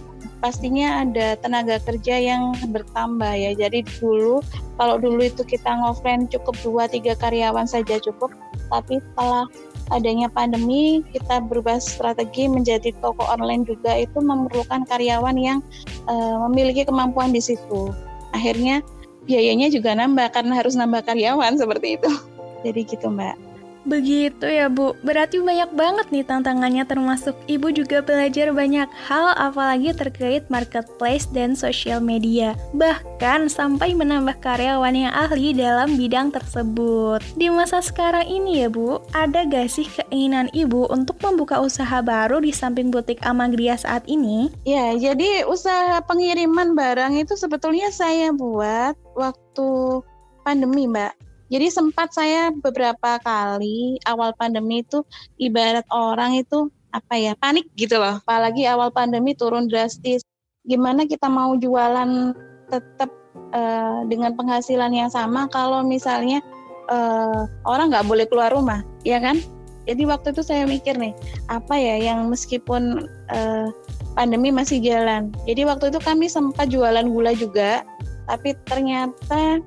pastinya 0.46 1.02
ada 1.02 1.34
tenaga 1.42 1.82
kerja 1.82 2.22
yang 2.22 2.54
bertambah 2.70 3.34
ya. 3.34 3.50
Jadi 3.58 3.82
dulu 3.98 4.38
kalau 4.78 4.94
dulu 5.02 5.26
itu 5.26 5.42
kita 5.42 5.74
ngofren 5.82 6.30
cukup 6.30 6.54
dua 6.62 6.86
tiga 6.86 7.18
karyawan 7.18 7.66
saja 7.66 7.98
cukup, 7.98 8.30
tapi 8.70 9.02
setelah 9.02 9.50
adanya 9.90 10.30
pandemi 10.30 11.02
kita 11.10 11.42
berubah 11.42 11.82
strategi 11.82 12.46
menjadi 12.46 12.94
toko 13.02 13.26
online 13.26 13.66
juga 13.66 13.98
itu 13.98 14.22
memerlukan 14.22 14.86
karyawan 14.86 15.34
yang 15.34 15.58
uh, 16.06 16.46
memiliki 16.46 16.86
kemampuan 16.86 17.34
di 17.34 17.42
situ. 17.42 17.90
Akhirnya 18.30 18.86
biayanya 19.26 19.66
juga 19.66 19.98
nambah 19.98 20.30
karena 20.30 20.62
harus 20.62 20.78
nambah 20.78 21.02
karyawan 21.02 21.58
seperti 21.58 21.98
itu. 21.98 22.10
Jadi 22.66 22.86
gitu 22.86 23.10
Mbak. 23.10 23.45
Begitu 23.86 24.50
ya 24.50 24.66
Bu, 24.66 24.98
berarti 25.06 25.38
banyak 25.38 25.70
banget 25.78 26.06
nih 26.10 26.26
tantangannya 26.26 26.82
termasuk 26.82 27.38
Ibu 27.46 27.70
juga 27.70 28.02
belajar 28.02 28.50
banyak 28.50 28.90
hal 29.06 29.30
apalagi 29.38 29.94
terkait 29.94 30.42
marketplace 30.50 31.30
dan 31.30 31.54
sosial 31.54 32.02
media. 32.02 32.58
Bahkan 32.74 33.46
sampai 33.46 33.94
menambah 33.94 34.42
karyawan 34.42 34.90
yang 34.90 35.14
ahli 35.14 35.54
dalam 35.54 35.94
bidang 35.94 36.34
tersebut. 36.34 37.22
Di 37.38 37.46
masa 37.46 37.78
sekarang 37.78 38.26
ini 38.26 38.66
ya 38.66 38.68
Bu, 38.68 38.98
ada 39.14 39.46
gak 39.46 39.70
sih 39.70 39.86
keinginan 39.86 40.50
Ibu 40.50 40.90
untuk 40.90 41.22
membuka 41.22 41.62
usaha 41.62 42.02
baru 42.02 42.42
di 42.42 42.50
samping 42.50 42.90
butik 42.90 43.22
Amagria 43.22 43.78
saat 43.78 44.02
ini? 44.10 44.50
Ya, 44.66 44.98
jadi 44.98 45.46
usaha 45.46 46.02
pengiriman 46.02 46.74
barang 46.74 47.22
itu 47.22 47.38
sebetulnya 47.38 47.94
saya 47.94 48.34
buat 48.34 48.98
waktu 49.14 50.02
pandemi 50.42 50.90
Mbak 50.90 51.25
jadi 51.46 51.70
sempat 51.70 52.10
saya 52.10 52.50
beberapa 52.50 53.22
kali 53.22 54.02
awal 54.02 54.34
pandemi 54.34 54.82
itu 54.82 55.06
ibarat 55.38 55.86
orang 55.94 56.42
itu 56.42 56.66
apa 56.90 57.14
ya 57.14 57.32
panik 57.38 57.70
gitu 57.78 58.02
loh. 58.02 58.18
Apalagi 58.24 58.66
awal 58.66 58.90
pandemi 58.90 59.36
turun 59.36 59.70
drastis. 59.70 60.26
Gimana 60.66 61.06
kita 61.06 61.30
mau 61.30 61.54
jualan 61.54 62.34
tetap 62.66 63.10
uh, 63.54 64.02
dengan 64.10 64.34
penghasilan 64.34 64.90
yang 64.90 65.06
sama 65.06 65.46
kalau 65.46 65.86
misalnya 65.86 66.42
uh, 66.90 67.46
orang 67.62 67.94
nggak 67.94 68.08
boleh 68.10 68.26
keluar 68.26 68.50
rumah, 68.50 68.82
ya 69.06 69.22
kan? 69.22 69.38
Jadi 69.86 70.02
waktu 70.02 70.34
itu 70.34 70.42
saya 70.42 70.66
mikir 70.66 70.98
nih, 70.98 71.14
apa 71.46 71.78
ya 71.78 72.10
yang 72.10 72.26
meskipun 72.26 73.06
uh, 73.30 73.70
pandemi 74.18 74.50
masih 74.50 74.82
jalan. 74.82 75.30
Jadi 75.46 75.62
waktu 75.62 75.94
itu 75.94 76.02
kami 76.02 76.26
sempat 76.26 76.74
jualan 76.74 77.06
gula 77.06 77.30
juga, 77.38 77.86
tapi 78.26 78.58
ternyata 78.66 79.62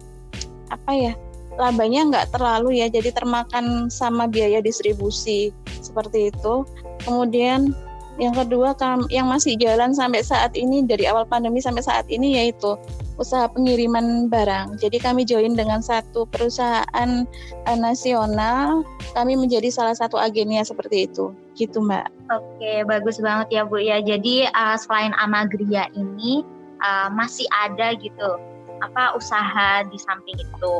apa 0.68 0.92
ya 0.92 1.14
labanya 1.60 2.08
nggak 2.08 2.28
terlalu 2.32 2.80
ya 2.80 2.88
jadi 2.88 3.12
termakan 3.12 3.92
sama 3.92 4.26
biaya 4.32 4.64
distribusi 4.64 5.52
seperti 5.84 6.32
itu 6.32 6.64
kemudian 7.04 7.76
yang 8.20 8.36
kedua 8.36 8.76
yang 9.08 9.32
masih 9.32 9.56
jalan 9.56 9.96
sampai 9.96 10.20
saat 10.20 10.52
ini 10.56 10.84
dari 10.84 11.08
awal 11.08 11.24
pandemi 11.24 11.64
sampai 11.64 11.80
saat 11.80 12.04
ini 12.12 12.36
yaitu 12.36 12.76
usaha 13.20 13.52
pengiriman 13.52 14.32
barang. 14.32 14.80
Jadi 14.80 14.98
kami 15.00 15.28
join 15.28 15.56
dengan 15.56 15.84
satu 15.84 16.24
perusahaan 16.28 17.28
uh, 17.68 17.78
nasional, 17.80 18.84
kami 19.12 19.36
menjadi 19.36 19.68
salah 19.72 19.96
satu 19.96 20.16
agennya 20.16 20.64
seperti 20.64 21.08
itu. 21.08 21.36
Gitu, 21.56 21.84
Mbak. 21.84 22.08
Oke, 22.32 22.74
bagus 22.88 23.20
banget 23.20 23.60
ya, 23.60 23.62
Bu 23.68 23.80
ya. 23.84 24.00
Jadi 24.00 24.48
uh, 24.52 24.80
selain 24.80 25.12
Amagria 25.20 25.92
ini 25.96 26.48
uh, 26.80 27.12
masih 27.12 27.46
ada 27.52 27.96
gitu 28.00 28.40
apa 28.80 29.12
usaha 29.20 29.84
di 29.92 30.00
samping 30.00 30.40
itu. 30.40 30.76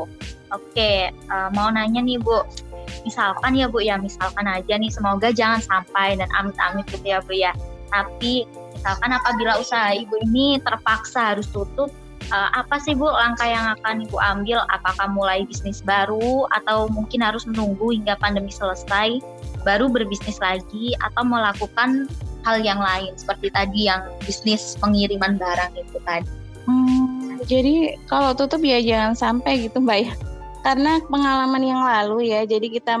Oke, 0.50 1.14
uh, 1.30 1.48
mau 1.54 1.70
nanya 1.70 2.02
nih 2.02 2.18
Bu, 2.18 2.42
misalkan 3.06 3.54
ya 3.54 3.70
Bu 3.70 3.78
ya, 3.78 3.94
misalkan 4.02 4.50
aja 4.50 4.74
nih 4.74 4.90
semoga 4.90 5.30
jangan 5.30 5.62
sampai 5.62 6.18
dan 6.18 6.26
amit-amit 6.34 6.86
gitu 6.90 7.06
ya 7.06 7.22
Bu 7.22 7.38
ya. 7.38 7.54
Tapi 7.90 8.46
misalkan 8.74 9.10
apabila 9.14 9.58
usaha 9.62 9.94
Ibu 9.94 10.26
ini 10.26 10.58
terpaksa 10.58 11.34
harus 11.34 11.46
tutup, 11.54 11.94
uh, 12.34 12.50
apa 12.54 12.82
sih 12.82 12.98
Bu 12.98 13.06
langkah 13.06 13.46
yang 13.46 13.78
akan 13.78 14.10
Ibu 14.10 14.18
ambil? 14.18 14.58
Apakah 14.74 15.06
mulai 15.10 15.46
bisnis 15.46 15.86
baru 15.86 16.50
atau 16.50 16.90
mungkin 16.90 17.22
harus 17.22 17.46
menunggu 17.46 17.94
hingga 17.94 18.18
pandemi 18.18 18.50
selesai 18.50 19.22
baru 19.62 19.86
berbisnis 19.86 20.42
lagi 20.42 20.98
atau 20.98 21.22
melakukan 21.22 22.10
hal 22.42 22.58
yang 22.58 22.82
lain 22.82 23.14
seperti 23.14 23.52
tadi 23.54 23.86
yang 23.86 24.02
bisnis 24.26 24.74
pengiriman 24.82 25.38
barang 25.38 25.78
itu 25.78 25.98
tadi? 26.02 26.26
Hmm, 26.66 27.38
jadi 27.46 27.94
kalau 28.10 28.34
tutup 28.34 28.62
ya 28.66 28.82
jangan 28.82 29.14
sampai 29.14 29.70
gitu 29.70 29.78
Mbak 29.78 29.98
ya 30.02 30.12
karena 30.60 31.00
pengalaman 31.08 31.64
yang 31.64 31.80
lalu 31.80 32.32
ya 32.32 32.44
jadi 32.44 32.68
kita 32.68 32.94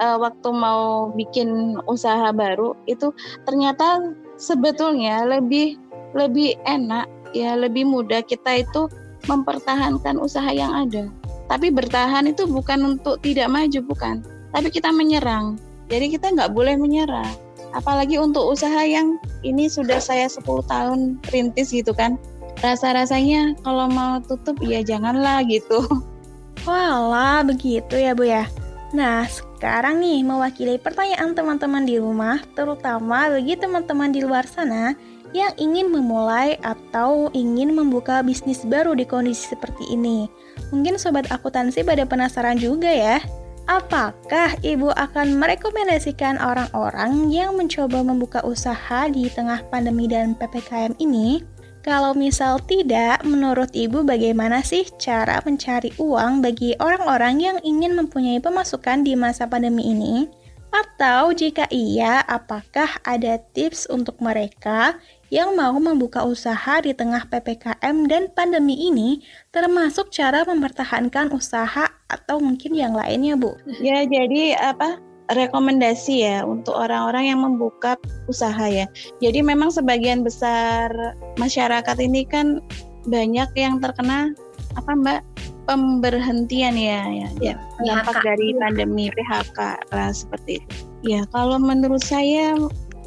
uh, 0.00 0.16
waktu 0.20 0.48
mau 0.52 1.12
bikin 1.12 1.80
usaha 1.88 2.32
baru 2.32 2.72
itu 2.88 3.12
ternyata 3.44 4.14
sebetulnya 4.36 5.24
lebih 5.24 5.76
lebih 6.16 6.56
enak 6.64 7.08
ya 7.36 7.56
lebih 7.56 7.84
mudah 7.84 8.24
kita 8.24 8.64
itu 8.64 8.88
mempertahankan 9.26 10.16
usaha 10.22 10.48
yang 10.50 10.72
ada. 10.72 11.10
Tapi 11.46 11.70
bertahan 11.70 12.26
itu 12.30 12.46
bukan 12.46 12.96
untuk 12.96 13.22
tidak 13.22 13.50
maju 13.50 13.80
bukan. 13.86 14.22
Tapi 14.50 14.68
kita 14.70 14.90
menyerang. 14.90 15.58
Jadi 15.86 16.18
kita 16.18 16.34
nggak 16.34 16.54
boleh 16.54 16.74
menyerah. 16.74 17.26
Apalagi 17.74 18.18
untuk 18.18 18.50
usaha 18.50 18.82
yang 18.82 19.20
ini 19.46 19.70
sudah 19.70 20.00
saya 20.00 20.26
10 20.26 20.42
tahun 20.66 21.22
rintis 21.30 21.70
gitu 21.70 21.94
kan. 21.94 22.18
Rasa-rasanya 22.64 23.60
kalau 23.62 23.86
mau 23.92 24.18
tutup 24.24 24.56
ya 24.64 24.80
janganlah 24.80 25.44
gitu 25.44 25.84
Walah, 26.66 27.46
begitu 27.46 27.94
ya 27.94 28.10
Bu 28.18 28.26
ya. 28.26 28.50
Nah, 28.90 29.22
sekarang 29.30 30.02
nih 30.02 30.26
mewakili 30.26 30.82
pertanyaan 30.82 31.30
teman-teman 31.30 31.86
di 31.86 32.02
rumah, 32.02 32.42
terutama 32.58 33.30
bagi 33.30 33.54
teman-teman 33.54 34.10
di 34.10 34.26
luar 34.26 34.42
sana 34.50 34.98
yang 35.30 35.54
ingin 35.62 35.94
memulai 35.94 36.58
atau 36.66 37.30
ingin 37.30 37.70
membuka 37.70 38.18
bisnis 38.26 38.66
baru 38.66 38.98
di 38.98 39.06
kondisi 39.06 39.54
seperti 39.54 39.94
ini. 39.94 40.26
Mungkin 40.74 40.98
sobat 40.98 41.30
akuntansi 41.30 41.86
pada 41.86 42.02
penasaran 42.02 42.58
juga 42.58 42.90
ya. 42.90 43.22
Apakah 43.66 44.54
Ibu 44.62 44.94
akan 44.94 45.42
merekomendasikan 45.42 46.38
orang-orang 46.38 47.30
yang 47.34 47.58
mencoba 47.58 48.02
membuka 48.02 48.38
usaha 48.46 49.10
di 49.10 49.26
tengah 49.26 49.62
pandemi 49.70 50.06
dan 50.06 50.38
PPKM 50.38 50.94
ini? 51.02 51.42
Kalau 51.86 52.18
misal 52.18 52.58
tidak, 52.66 53.22
menurut 53.22 53.70
Ibu 53.70 54.02
bagaimana 54.02 54.58
sih 54.66 54.90
cara 54.98 55.38
mencari 55.46 55.94
uang 56.02 56.42
bagi 56.42 56.74
orang-orang 56.82 57.38
yang 57.38 57.58
ingin 57.62 57.94
mempunyai 57.94 58.42
pemasukan 58.42 59.06
di 59.06 59.14
masa 59.14 59.46
pandemi 59.46 59.94
ini? 59.94 60.26
Atau 60.74 61.30
jika 61.30 61.70
iya, 61.70 62.26
apakah 62.26 62.90
ada 63.06 63.38
tips 63.38 63.86
untuk 63.86 64.18
mereka 64.18 64.98
yang 65.30 65.54
mau 65.54 65.78
membuka 65.78 66.26
usaha 66.26 66.82
di 66.82 66.90
tengah 66.90 67.30
PPKM 67.30 67.96
dan 68.10 68.34
pandemi 68.34 68.90
ini, 68.90 69.22
termasuk 69.54 70.10
cara 70.10 70.42
mempertahankan 70.42 71.30
usaha 71.30 71.86
atau 72.10 72.42
mungkin 72.42 72.74
yang 72.74 72.98
lainnya, 72.98 73.38
Bu? 73.38 73.54
Ya, 73.78 74.02
jadi 74.02 74.58
apa? 74.58 75.05
Rekomendasi 75.32 76.22
ya 76.22 76.46
untuk 76.46 76.74
orang-orang 76.76 77.34
yang 77.34 77.40
membuka 77.42 77.98
usaha 78.30 78.66
ya. 78.70 78.86
Jadi 79.18 79.42
memang 79.42 79.74
sebagian 79.74 80.22
besar 80.22 80.90
masyarakat 81.40 81.96
ini 81.98 82.22
kan 82.26 82.62
banyak 83.06 83.50
yang 83.58 83.78
terkena 83.82 84.34
apa 84.76 84.92
Mbak 84.92 85.20
pemberhentian 85.66 86.78
ya 86.78 87.02
ya, 87.10 87.28
ya 87.42 87.54
dampak 87.82 88.22
dari 88.22 88.54
pandemi 88.54 89.10
PHK 89.10 89.58
lah 89.90 90.10
seperti 90.14 90.62
itu. 90.62 90.74
Ya 91.02 91.22
kalau 91.34 91.58
menurut 91.58 92.02
saya 92.02 92.54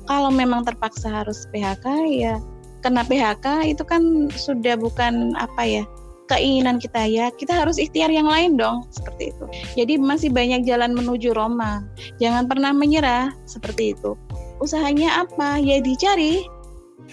kalau 0.10 0.34
memang 0.34 0.68
terpaksa 0.68 1.24
harus 1.24 1.48
PHK 1.56 1.86
ya 2.10 2.36
kena 2.84 3.04
PHK 3.04 3.76
itu 3.76 3.84
kan 3.84 4.32
sudah 4.32 4.80
bukan 4.80 5.36
apa 5.36 5.64
ya 5.64 5.84
keinginan 6.30 6.78
kita 6.78 7.10
ya 7.10 7.34
kita 7.34 7.52
harus 7.58 7.82
ikhtiar 7.82 8.14
yang 8.14 8.30
lain 8.30 8.56
dong 8.56 8.86
seperti 8.94 9.34
itu. 9.34 9.46
Jadi 9.74 9.94
masih 9.98 10.30
banyak 10.30 10.64
jalan 10.64 10.94
menuju 10.94 11.34
Roma. 11.34 11.84
Jangan 12.22 12.46
pernah 12.46 12.72
menyerah 12.72 13.34
seperti 13.50 13.98
itu. 13.98 14.14
Usahanya 14.62 15.26
apa? 15.26 15.58
Ya 15.58 15.82
dicari. 15.82 16.46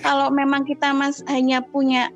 Kalau 0.04 0.28
memang 0.28 0.68
kita 0.68 0.92
mas 0.92 1.24
hanya 1.24 1.64
punya 1.64 2.12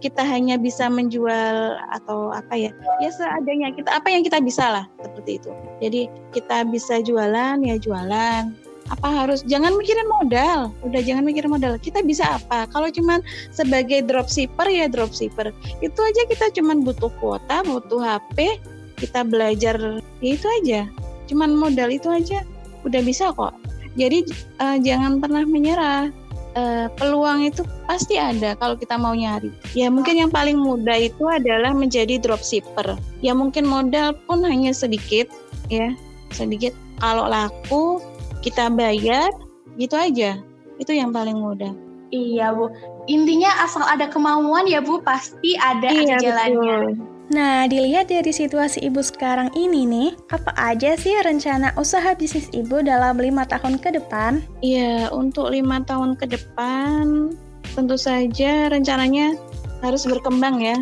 kita 0.00 0.24
hanya 0.24 0.56
bisa 0.56 0.88
menjual 0.88 1.76
atau 1.92 2.32
apa 2.32 2.56
ya 2.56 2.72
ya 3.04 3.10
seadanya 3.12 3.68
kita 3.76 3.92
apa 3.92 4.08
yang 4.08 4.24
kita 4.24 4.40
bisa 4.40 4.64
lah 4.64 4.84
seperti 5.02 5.42
itu. 5.42 5.50
Jadi 5.82 6.02
kita 6.32 6.64
bisa 6.70 7.04
jualan 7.04 7.60
ya 7.60 7.76
jualan 7.76 8.69
apa 8.90 9.08
harus 9.08 9.46
jangan 9.46 9.78
mikirin 9.78 10.06
modal. 10.20 10.74
Udah 10.82 11.00
jangan 11.00 11.22
mikirin 11.22 11.54
modal. 11.54 11.78
Kita 11.78 12.02
bisa 12.02 12.42
apa? 12.42 12.66
Kalau 12.74 12.90
cuman 12.90 13.22
sebagai 13.54 14.02
dropshipper 14.04 14.66
ya 14.66 14.90
dropshipper. 14.90 15.54
Itu 15.78 16.00
aja 16.02 16.22
kita 16.26 16.50
cuman 16.58 16.82
butuh 16.82 17.10
kuota 17.22 17.62
butuh 17.62 18.02
HP 18.02 18.58
kita 18.98 19.22
belajar 19.22 20.02
ya 20.20 20.30
itu 20.34 20.46
aja. 20.62 20.80
Cuman 21.30 21.54
modal 21.54 21.94
itu 21.94 22.10
aja. 22.10 22.42
Udah 22.82 23.00
bisa 23.00 23.30
kok. 23.30 23.54
Jadi 23.94 24.26
uh, 24.58 24.76
jangan 24.82 25.22
pernah 25.22 25.46
menyerah. 25.46 26.10
Uh, 26.50 26.90
peluang 26.98 27.46
itu 27.46 27.62
pasti 27.86 28.18
ada 28.18 28.58
kalau 28.58 28.74
kita 28.74 28.98
mau 28.98 29.14
nyari. 29.14 29.54
Ya 29.70 29.86
mungkin 29.86 30.18
yang 30.18 30.34
paling 30.34 30.58
mudah 30.58 30.98
itu 30.98 31.30
adalah 31.30 31.70
menjadi 31.70 32.18
dropshipper. 32.18 32.98
Ya 33.22 33.38
mungkin 33.38 33.70
modal 33.70 34.18
pun 34.26 34.42
hanya 34.42 34.74
sedikit 34.74 35.30
ya. 35.70 35.94
Sedikit 36.34 36.74
kalau 36.98 37.30
laku 37.30 38.02
kita 38.40 38.72
bayar 38.72 39.30
gitu 39.76 39.94
aja 39.96 40.40
itu 40.80 40.92
yang 40.92 41.12
paling 41.12 41.36
mudah 41.36 41.72
Iya 42.10 42.50
Bu, 42.50 42.74
intinya 43.06 43.62
asal 43.62 43.86
ada 43.86 44.10
kemauan 44.10 44.66
ya 44.66 44.82
Bu, 44.82 44.98
pasti 44.98 45.54
ada 45.62 45.94
iya 45.94 46.18
jalannya. 46.18 46.98
betul 46.98 47.06
Nah, 47.30 47.70
dilihat 47.70 48.10
dari 48.10 48.34
situasi 48.34 48.82
Ibu 48.90 49.06
sekarang 49.06 49.54
ini 49.54 49.86
nih, 49.86 50.10
apa 50.34 50.50
aja 50.58 50.98
sih 50.98 51.14
rencana 51.22 51.70
usaha 51.78 52.10
bisnis 52.18 52.50
Ibu 52.50 52.82
dalam 52.82 53.22
lima 53.22 53.46
tahun 53.46 53.78
ke 53.78 53.94
depan? 53.94 54.42
Iya, 54.66 55.14
untuk 55.14 55.54
lima 55.54 55.78
tahun 55.86 56.18
ke 56.18 56.26
depan 56.26 57.30
tentu 57.78 57.94
saja 57.94 58.66
rencananya 58.74 59.38
harus 59.78 60.10
berkembang 60.10 60.58
ya. 60.58 60.74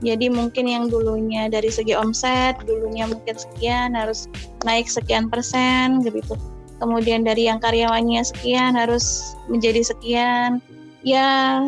Jadi 0.00 0.32
mungkin 0.32 0.64
yang 0.64 0.88
dulunya 0.88 1.52
dari 1.52 1.68
segi 1.68 1.92
omset, 1.92 2.56
dulunya 2.64 3.04
mungkin 3.04 3.36
sekian 3.36 3.92
harus 3.92 4.24
naik 4.64 4.88
sekian 4.88 5.28
persen 5.28 6.00
gitu. 6.00 6.32
Kemudian 6.80 7.22
dari 7.28 7.46
yang 7.46 7.60
karyawannya 7.60 8.24
sekian 8.24 8.72
harus 8.72 9.36
menjadi 9.52 9.84
sekian. 9.84 10.64
Ya, 11.04 11.60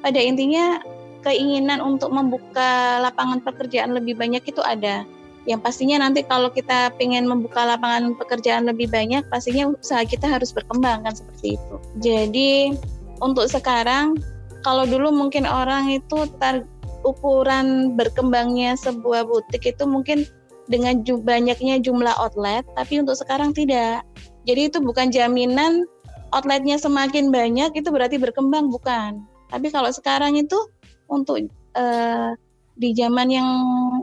pada 0.00 0.18
intinya 0.22 0.78
keinginan 1.26 1.82
untuk 1.82 2.10
membuka 2.10 3.02
lapangan 3.02 3.42
pekerjaan 3.42 3.94
lebih 3.94 4.18
banyak 4.18 4.42
itu 4.46 4.62
ada. 4.62 5.06
Yang 5.42 5.60
pastinya 5.66 6.06
nanti 6.06 6.22
kalau 6.22 6.54
kita 6.54 6.94
ingin 7.02 7.26
membuka 7.26 7.66
lapangan 7.66 8.14
pekerjaan 8.14 8.70
lebih 8.70 8.86
banyak, 8.90 9.26
pastinya 9.26 9.74
usaha 9.74 10.06
kita 10.06 10.30
harus 10.30 10.54
berkembang 10.54 11.02
kan 11.02 11.14
seperti 11.14 11.58
itu. 11.58 11.74
Jadi 11.98 12.52
untuk 13.18 13.50
sekarang, 13.50 14.18
kalau 14.62 14.86
dulu 14.86 15.10
mungkin 15.10 15.42
orang 15.46 15.90
itu 15.90 16.30
tar 16.38 16.62
ukuran 17.02 17.98
berkembangnya 17.98 18.78
sebuah 18.78 19.26
butik 19.26 19.66
itu 19.66 19.82
mungkin 19.82 20.22
dengan 20.70 21.02
banyaknya 21.02 21.82
jumlah 21.82 22.14
outlet, 22.22 22.62
tapi 22.78 23.02
untuk 23.02 23.18
sekarang 23.18 23.50
tidak. 23.50 24.06
Jadi 24.42 24.72
itu 24.72 24.78
bukan 24.82 25.08
jaminan 25.14 25.86
outletnya 26.32 26.80
semakin 26.80 27.28
banyak 27.30 27.70
itu 27.76 27.88
berarti 27.92 28.16
berkembang 28.18 28.72
bukan. 28.72 29.22
Tapi 29.52 29.68
kalau 29.68 29.92
sekarang 29.92 30.34
itu 30.40 30.56
untuk 31.06 31.44
uh, 31.76 32.32
di 32.72 32.96
zaman 32.96 33.28
yang 33.28 33.48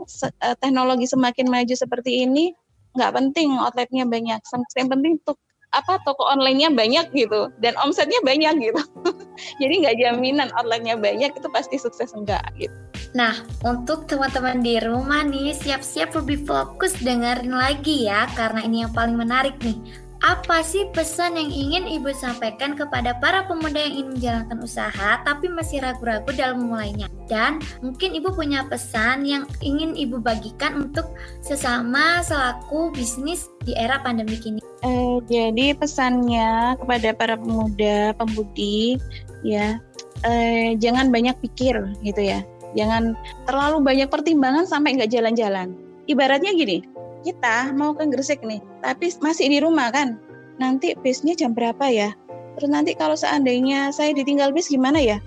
se 0.06 0.30
uh, 0.40 0.54
teknologi 0.62 1.10
semakin 1.10 1.50
maju 1.50 1.74
seperti 1.74 2.22
ini 2.24 2.54
nggak 2.94 3.12
penting 3.12 3.58
outletnya 3.58 4.06
banyak. 4.06 4.40
Yang 4.78 4.88
penting 4.88 5.12
untuk 5.20 5.38
apa 5.70 6.02
toko 6.02 6.26
online-nya 6.26 6.74
banyak 6.74 7.14
gitu 7.14 7.50
dan 7.62 7.78
omsetnya 7.82 8.18
banyak 8.26 8.70
gitu. 8.70 8.82
Jadi 9.62 9.74
nggak 9.86 9.96
jaminan 10.02 10.50
outletnya 10.58 10.98
banyak 10.98 11.30
itu 11.30 11.48
pasti 11.50 11.78
sukses 11.78 12.10
enggak 12.14 12.42
gitu. 12.58 12.74
Nah, 13.10 13.34
untuk 13.66 14.06
teman-teman 14.06 14.62
di 14.62 14.78
rumah 14.78 15.26
nih, 15.26 15.50
siap-siap 15.50 16.14
lebih 16.14 16.46
fokus 16.46 16.94
dengerin 17.02 17.50
lagi 17.50 18.06
ya, 18.06 18.30
karena 18.38 18.62
ini 18.62 18.86
yang 18.86 18.94
paling 18.94 19.18
menarik 19.18 19.58
nih. 19.58 19.74
Apa 20.20 20.60
sih 20.60 20.84
pesan 20.92 21.40
yang 21.40 21.48
ingin 21.48 21.84
Ibu 21.88 22.12
sampaikan 22.12 22.76
kepada 22.76 23.16
para 23.16 23.48
pemuda 23.48 23.80
yang 23.80 24.04
ingin 24.04 24.08
menjalankan 24.12 24.58
usaha 24.60 25.10
tapi 25.24 25.48
masih 25.48 25.80
ragu-ragu 25.80 26.28
dalam 26.36 26.60
memulainya? 26.60 27.08
Dan 27.24 27.56
mungkin 27.80 28.12
Ibu 28.12 28.36
punya 28.36 28.68
pesan 28.68 29.24
yang 29.24 29.48
ingin 29.64 29.96
Ibu 29.96 30.20
bagikan 30.20 30.76
untuk 30.76 31.16
sesama 31.40 32.20
selaku 32.20 32.92
bisnis 32.92 33.48
di 33.64 33.72
era 33.72 33.96
pandemi 34.04 34.36
ini. 34.44 34.60
Uh, 34.84 35.24
jadi 35.24 35.72
pesannya 35.72 36.76
kepada 36.76 37.16
para 37.16 37.40
pemuda, 37.40 38.12
pemudi, 38.20 39.00
ya 39.40 39.80
uh, 40.28 40.68
jangan 40.76 41.08
banyak 41.08 41.36
pikir 41.40 41.80
gitu 42.04 42.20
ya. 42.20 42.44
Jangan 42.76 43.16
terlalu 43.48 43.80
banyak 43.80 44.12
pertimbangan 44.12 44.68
sampai 44.68 45.00
nggak 45.00 45.16
jalan-jalan. 45.16 45.72
Ibaratnya 46.04 46.52
gini, 46.52 46.84
kita 47.22 47.72
mau 47.76 47.92
ke 47.92 48.04
Gresik 48.08 48.40
nih, 48.40 48.60
tapi 48.80 49.12
masih 49.20 49.46
di 49.52 49.58
rumah 49.60 49.92
kan. 49.92 50.16
Nanti 50.60 50.92
bisnya 51.00 51.32
jam 51.36 51.56
berapa 51.56 51.88
ya? 51.88 52.12
Terus 52.56 52.70
nanti 52.72 52.92
kalau 52.92 53.16
seandainya 53.16 53.92
saya 53.94 54.12
ditinggal 54.12 54.52
bis 54.52 54.68
gimana 54.68 55.00
ya? 55.00 55.18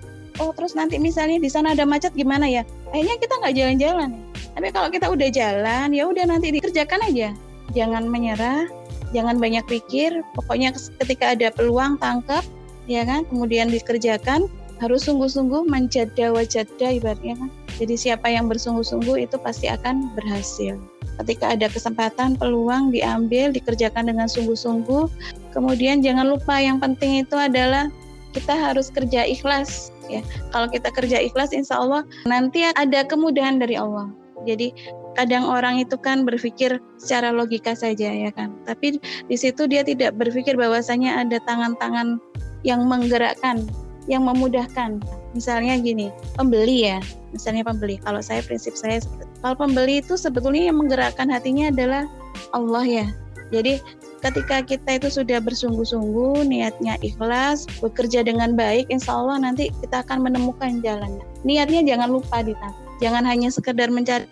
Oh 0.42 0.50
terus 0.50 0.74
nanti 0.74 0.98
misalnya 0.98 1.38
di 1.38 1.50
sana 1.50 1.74
ada 1.74 1.86
macet 1.86 2.14
gimana 2.14 2.46
ya? 2.46 2.62
Akhirnya 2.90 3.18
kita 3.18 3.34
nggak 3.42 3.54
jalan-jalan. 3.54 4.10
Tapi 4.54 4.68
kalau 4.70 4.88
kita 4.90 5.06
udah 5.10 5.28
jalan, 5.34 5.88
ya 5.90 6.06
udah 6.06 6.24
nanti 6.30 6.54
dikerjakan 6.54 7.02
aja. 7.10 7.34
Jangan 7.74 8.06
menyerah, 8.06 8.70
jangan 9.10 9.42
banyak 9.42 9.66
pikir. 9.66 10.22
Pokoknya 10.38 10.70
ketika 11.02 11.34
ada 11.34 11.50
peluang 11.50 11.98
tangkap, 11.98 12.46
ya 12.86 13.02
kan? 13.02 13.26
Kemudian 13.26 13.70
dikerjakan. 13.70 14.46
Harus 14.82 15.06
sungguh-sungguh 15.06 15.70
menjada 15.70 16.34
wajada 16.34 16.86
ibaratnya 16.90 17.38
kan. 17.38 17.50
Jadi 17.78 17.94
siapa 17.94 18.30
yang 18.30 18.50
bersungguh-sungguh 18.50 19.26
itu 19.26 19.38
pasti 19.38 19.70
akan 19.70 20.14
berhasil 20.14 20.78
ketika 21.22 21.54
ada 21.54 21.70
kesempatan 21.70 22.34
peluang 22.34 22.90
diambil 22.90 23.54
dikerjakan 23.54 24.10
dengan 24.10 24.26
sungguh-sungguh. 24.26 25.06
Kemudian 25.54 26.02
jangan 26.02 26.34
lupa 26.34 26.58
yang 26.58 26.82
penting 26.82 27.22
itu 27.22 27.36
adalah 27.38 27.86
kita 28.34 28.50
harus 28.50 28.90
kerja 28.90 29.22
ikhlas 29.22 29.94
ya. 30.10 30.20
Kalau 30.50 30.66
kita 30.66 30.90
kerja 30.90 31.22
ikhlas 31.22 31.54
insya 31.54 31.78
Allah 31.78 32.02
nanti 32.26 32.66
ada 32.74 33.06
kemudahan 33.06 33.62
dari 33.62 33.78
Allah. 33.78 34.10
Jadi 34.44 34.74
kadang 35.14 35.46
orang 35.46 35.78
itu 35.78 35.94
kan 35.94 36.26
berpikir 36.26 36.82
secara 36.98 37.30
logika 37.30 37.72
saja 37.78 38.10
ya 38.10 38.30
kan. 38.34 38.50
Tapi 38.66 38.98
di 39.00 39.36
situ 39.38 39.70
dia 39.70 39.86
tidak 39.86 40.18
berpikir 40.18 40.58
bahwasanya 40.58 41.22
ada 41.22 41.38
tangan-tangan 41.46 42.18
yang 42.66 42.84
menggerakkan 42.90 43.62
yang 44.10 44.26
memudahkan. 44.26 45.00
Misalnya 45.32 45.80
gini 45.80 46.10
pembeli 46.36 46.90
ya. 46.90 46.98
Misalnya 47.32 47.64
pembeli. 47.64 47.96
Kalau 48.02 48.20
saya 48.20 48.44
prinsip 48.44 48.76
saya 48.76 49.00
kalau 49.44 49.68
pembeli 49.68 50.00
itu 50.00 50.16
sebetulnya 50.16 50.72
yang 50.72 50.80
menggerakkan 50.80 51.28
hatinya 51.28 51.68
adalah 51.68 52.08
Allah 52.56 52.84
ya 52.88 53.06
jadi 53.52 53.76
ketika 54.24 54.64
kita 54.64 54.96
itu 54.96 55.20
sudah 55.20 55.36
bersungguh-sungguh 55.44 56.48
niatnya 56.48 56.96
ikhlas 57.04 57.68
bekerja 57.84 58.24
dengan 58.24 58.56
baik 58.56 58.88
insya 58.88 59.20
Allah 59.20 59.36
nanti 59.44 59.68
kita 59.84 60.00
akan 60.00 60.24
menemukan 60.24 60.80
jalannya 60.80 61.20
niatnya 61.44 61.84
jangan 61.84 62.08
lupa 62.08 62.40
ditata 62.40 62.72
jangan 63.04 63.28
hanya 63.28 63.52
sekedar 63.52 63.92
mencari 63.92 64.24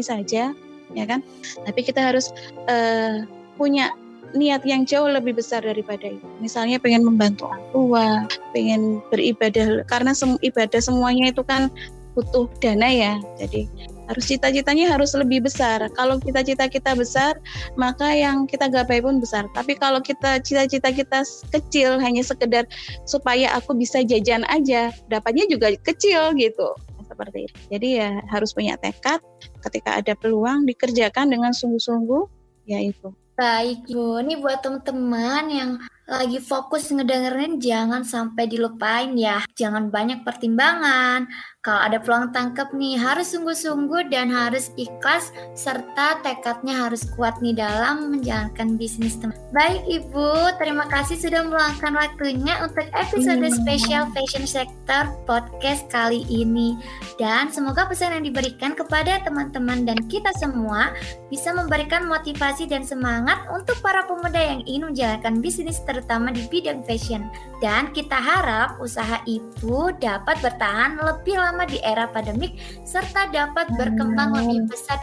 saja 0.00 0.56
ya 0.96 1.04
kan 1.04 1.20
tapi 1.68 1.84
kita 1.84 2.00
harus 2.00 2.32
uh, 2.72 3.28
punya 3.60 3.92
niat 4.34 4.66
yang 4.66 4.82
jauh 4.82 5.06
lebih 5.06 5.38
besar 5.38 5.62
daripada 5.62 6.10
itu. 6.10 6.26
Misalnya 6.42 6.82
pengen 6.82 7.06
membantu 7.06 7.46
orang 7.46 7.64
tua, 7.70 8.06
pengen 8.50 8.98
beribadah 9.08 9.86
karena 9.86 10.10
sem 10.10 10.34
ibadah 10.42 10.82
semuanya 10.82 11.30
itu 11.30 11.46
kan 11.46 11.70
butuh 12.18 12.50
dana 12.58 12.90
ya. 12.90 13.14
Jadi 13.38 13.70
harus 14.08 14.24
cita-citanya 14.28 14.92
harus 14.92 15.12
lebih 15.16 15.44
besar. 15.44 15.84
Kalau 15.96 16.20
cita-cita 16.20 16.68
kita 16.68 16.92
besar, 16.96 17.36
maka 17.78 18.12
yang 18.12 18.44
kita 18.44 18.68
gapai 18.68 19.00
pun 19.00 19.18
besar. 19.20 19.48
Tapi 19.56 19.76
kalau 19.76 20.00
kita 20.04 20.40
cita-cita 20.40 20.92
kita 20.92 21.24
kecil 21.52 21.96
hanya 22.00 22.20
sekedar 22.20 22.68
supaya 23.08 23.52
aku 23.56 23.72
bisa 23.76 24.04
jajan 24.04 24.44
aja, 24.52 24.92
dapatnya 25.08 25.48
juga 25.48 25.72
kecil 25.80 26.36
gitu. 26.36 26.68
Seperti 27.04 27.46
itu. 27.46 27.58
Jadi 27.70 27.88
ya 28.00 28.10
harus 28.32 28.50
punya 28.56 28.74
tekad 28.80 29.20
ketika 29.62 30.00
ada 30.00 30.16
peluang 30.16 30.64
dikerjakan 30.66 31.30
dengan 31.30 31.52
sungguh-sungguh 31.52 32.24
ya 32.66 32.80
itu. 32.80 33.12
Baik, 33.34 33.90
Bu. 33.90 34.22
Ini 34.22 34.38
buat 34.38 34.62
teman-teman 34.62 35.44
yang 35.50 35.70
lagi 36.04 36.36
fokus 36.36 36.92
ngedengerin 36.92 37.56
jangan 37.56 38.04
sampai 38.04 38.44
dilupain 38.44 39.16
ya. 39.16 39.40
Jangan 39.56 39.88
banyak 39.88 40.20
pertimbangan. 40.20 41.24
Kalau 41.64 41.80
ada 41.80 41.96
peluang 41.96 42.28
tangkap 42.36 42.76
nih 42.76 43.00
harus 43.00 43.32
sungguh-sungguh 43.32 44.12
dan 44.12 44.28
harus 44.28 44.68
ikhlas 44.76 45.32
serta 45.56 46.20
tekadnya 46.20 46.76
harus 46.76 47.08
kuat 47.16 47.40
nih 47.40 47.56
dalam 47.56 48.12
menjalankan 48.12 48.76
bisnis 48.76 49.16
teman. 49.16 49.32
Baik 49.56 49.80
Ibu, 49.88 50.60
terima 50.60 50.84
kasih 50.92 51.16
sudah 51.16 51.40
meluangkan 51.48 51.96
waktunya 51.96 52.60
untuk 52.60 52.84
episode 52.92 53.40
hmm. 53.40 53.56
spesial 53.64 54.04
Fashion 54.12 54.44
Sector 54.44 55.08
podcast 55.24 55.88
kali 55.88 56.28
ini. 56.28 56.76
Dan 57.16 57.48
semoga 57.48 57.88
pesan 57.88 58.20
yang 58.20 58.28
diberikan 58.28 58.76
kepada 58.76 59.24
teman-teman 59.24 59.88
dan 59.88 60.04
kita 60.12 60.36
semua 60.36 60.92
bisa 61.32 61.48
memberikan 61.56 62.04
motivasi 62.04 62.68
dan 62.68 62.84
semangat 62.84 63.40
untuk 63.48 63.80
para 63.80 64.04
pemuda 64.04 64.36
yang 64.36 64.60
ingin 64.68 64.92
menjalankan 64.92 65.40
bisnis 65.40 65.80
terutama 65.94 66.34
di 66.34 66.42
bidang 66.50 66.82
fashion. 66.82 67.30
Dan 67.62 67.94
kita 67.94 68.18
harap 68.18 68.82
usaha 68.82 69.22
Ibu 69.22 69.94
dapat 70.02 70.42
bertahan 70.42 70.98
lebih 70.98 71.38
lama 71.38 71.62
di 71.70 71.78
era 71.86 72.10
pandemik 72.10 72.58
serta 72.82 73.30
dapat 73.30 73.70
berkembang 73.78 74.34
lebih 74.34 74.66
besar 74.66 74.98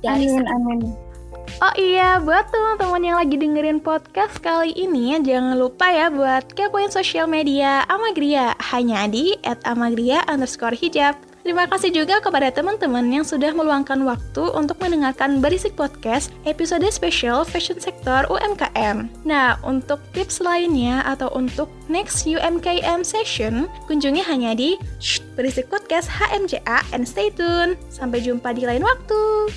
dari 0.00 0.24
amin, 0.24 0.48
amin. 0.48 0.80
Oh 1.60 1.74
iya, 1.76 2.16
buat 2.22 2.48
teman-teman 2.48 3.02
yang 3.04 3.16
lagi 3.20 3.36
dengerin 3.36 3.84
podcast 3.84 4.40
kali 4.40 4.72
ini, 4.72 5.12
jangan 5.20 5.60
lupa 5.60 5.92
ya 5.92 6.08
buat 6.08 6.56
kepoin 6.56 6.88
sosial 6.88 7.28
media 7.28 7.84
Amagria, 7.90 8.56
hanya 8.72 9.04
di 9.04 9.36
at 9.44 9.60
amagria 9.68 10.24
underscore 10.30 10.72
hijab. 10.72 11.29
Terima 11.40 11.64
kasih 11.64 11.90
juga 11.90 12.20
kepada 12.20 12.52
teman-teman 12.52 13.08
yang 13.08 13.24
sudah 13.24 13.56
meluangkan 13.56 14.04
waktu 14.04 14.44
untuk 14.52 14.76
mendengarkan 14.76 15.40
Berisik 15.40 15.72
Podcast 15.72 16.28
episode 16.44 16.84
spesial 16.92 17.48
Fashion 17.48 17.80
Sector 17.80 18.28
UMKM. 18.28 19.08
Nah, 19.24 19.56
untuk 19.64 20.04
tips 20.12 20.44
lainnya 20.44 21.00
atau 21.08 21.32
untuk 21.32 21.72
next 21.88 22.28
UMKM 22.28 23.00
session, 23.00 23.72
kunjungi 23.88 24.20
hanya 24.20 24.52
di 24.52 24.76
Berisik 25.32 25.72
Podcast 25.72 26.12
HMJA 26.12 26.84
and 26.92 27.08
stay 27.08 27.32
tune. 27.32 27.80
Sampai 27.88 28.20
jumpa 28.20 28.52
di 28.52 28.68
lain 28.68 28.84
waktu. 28.84 29.48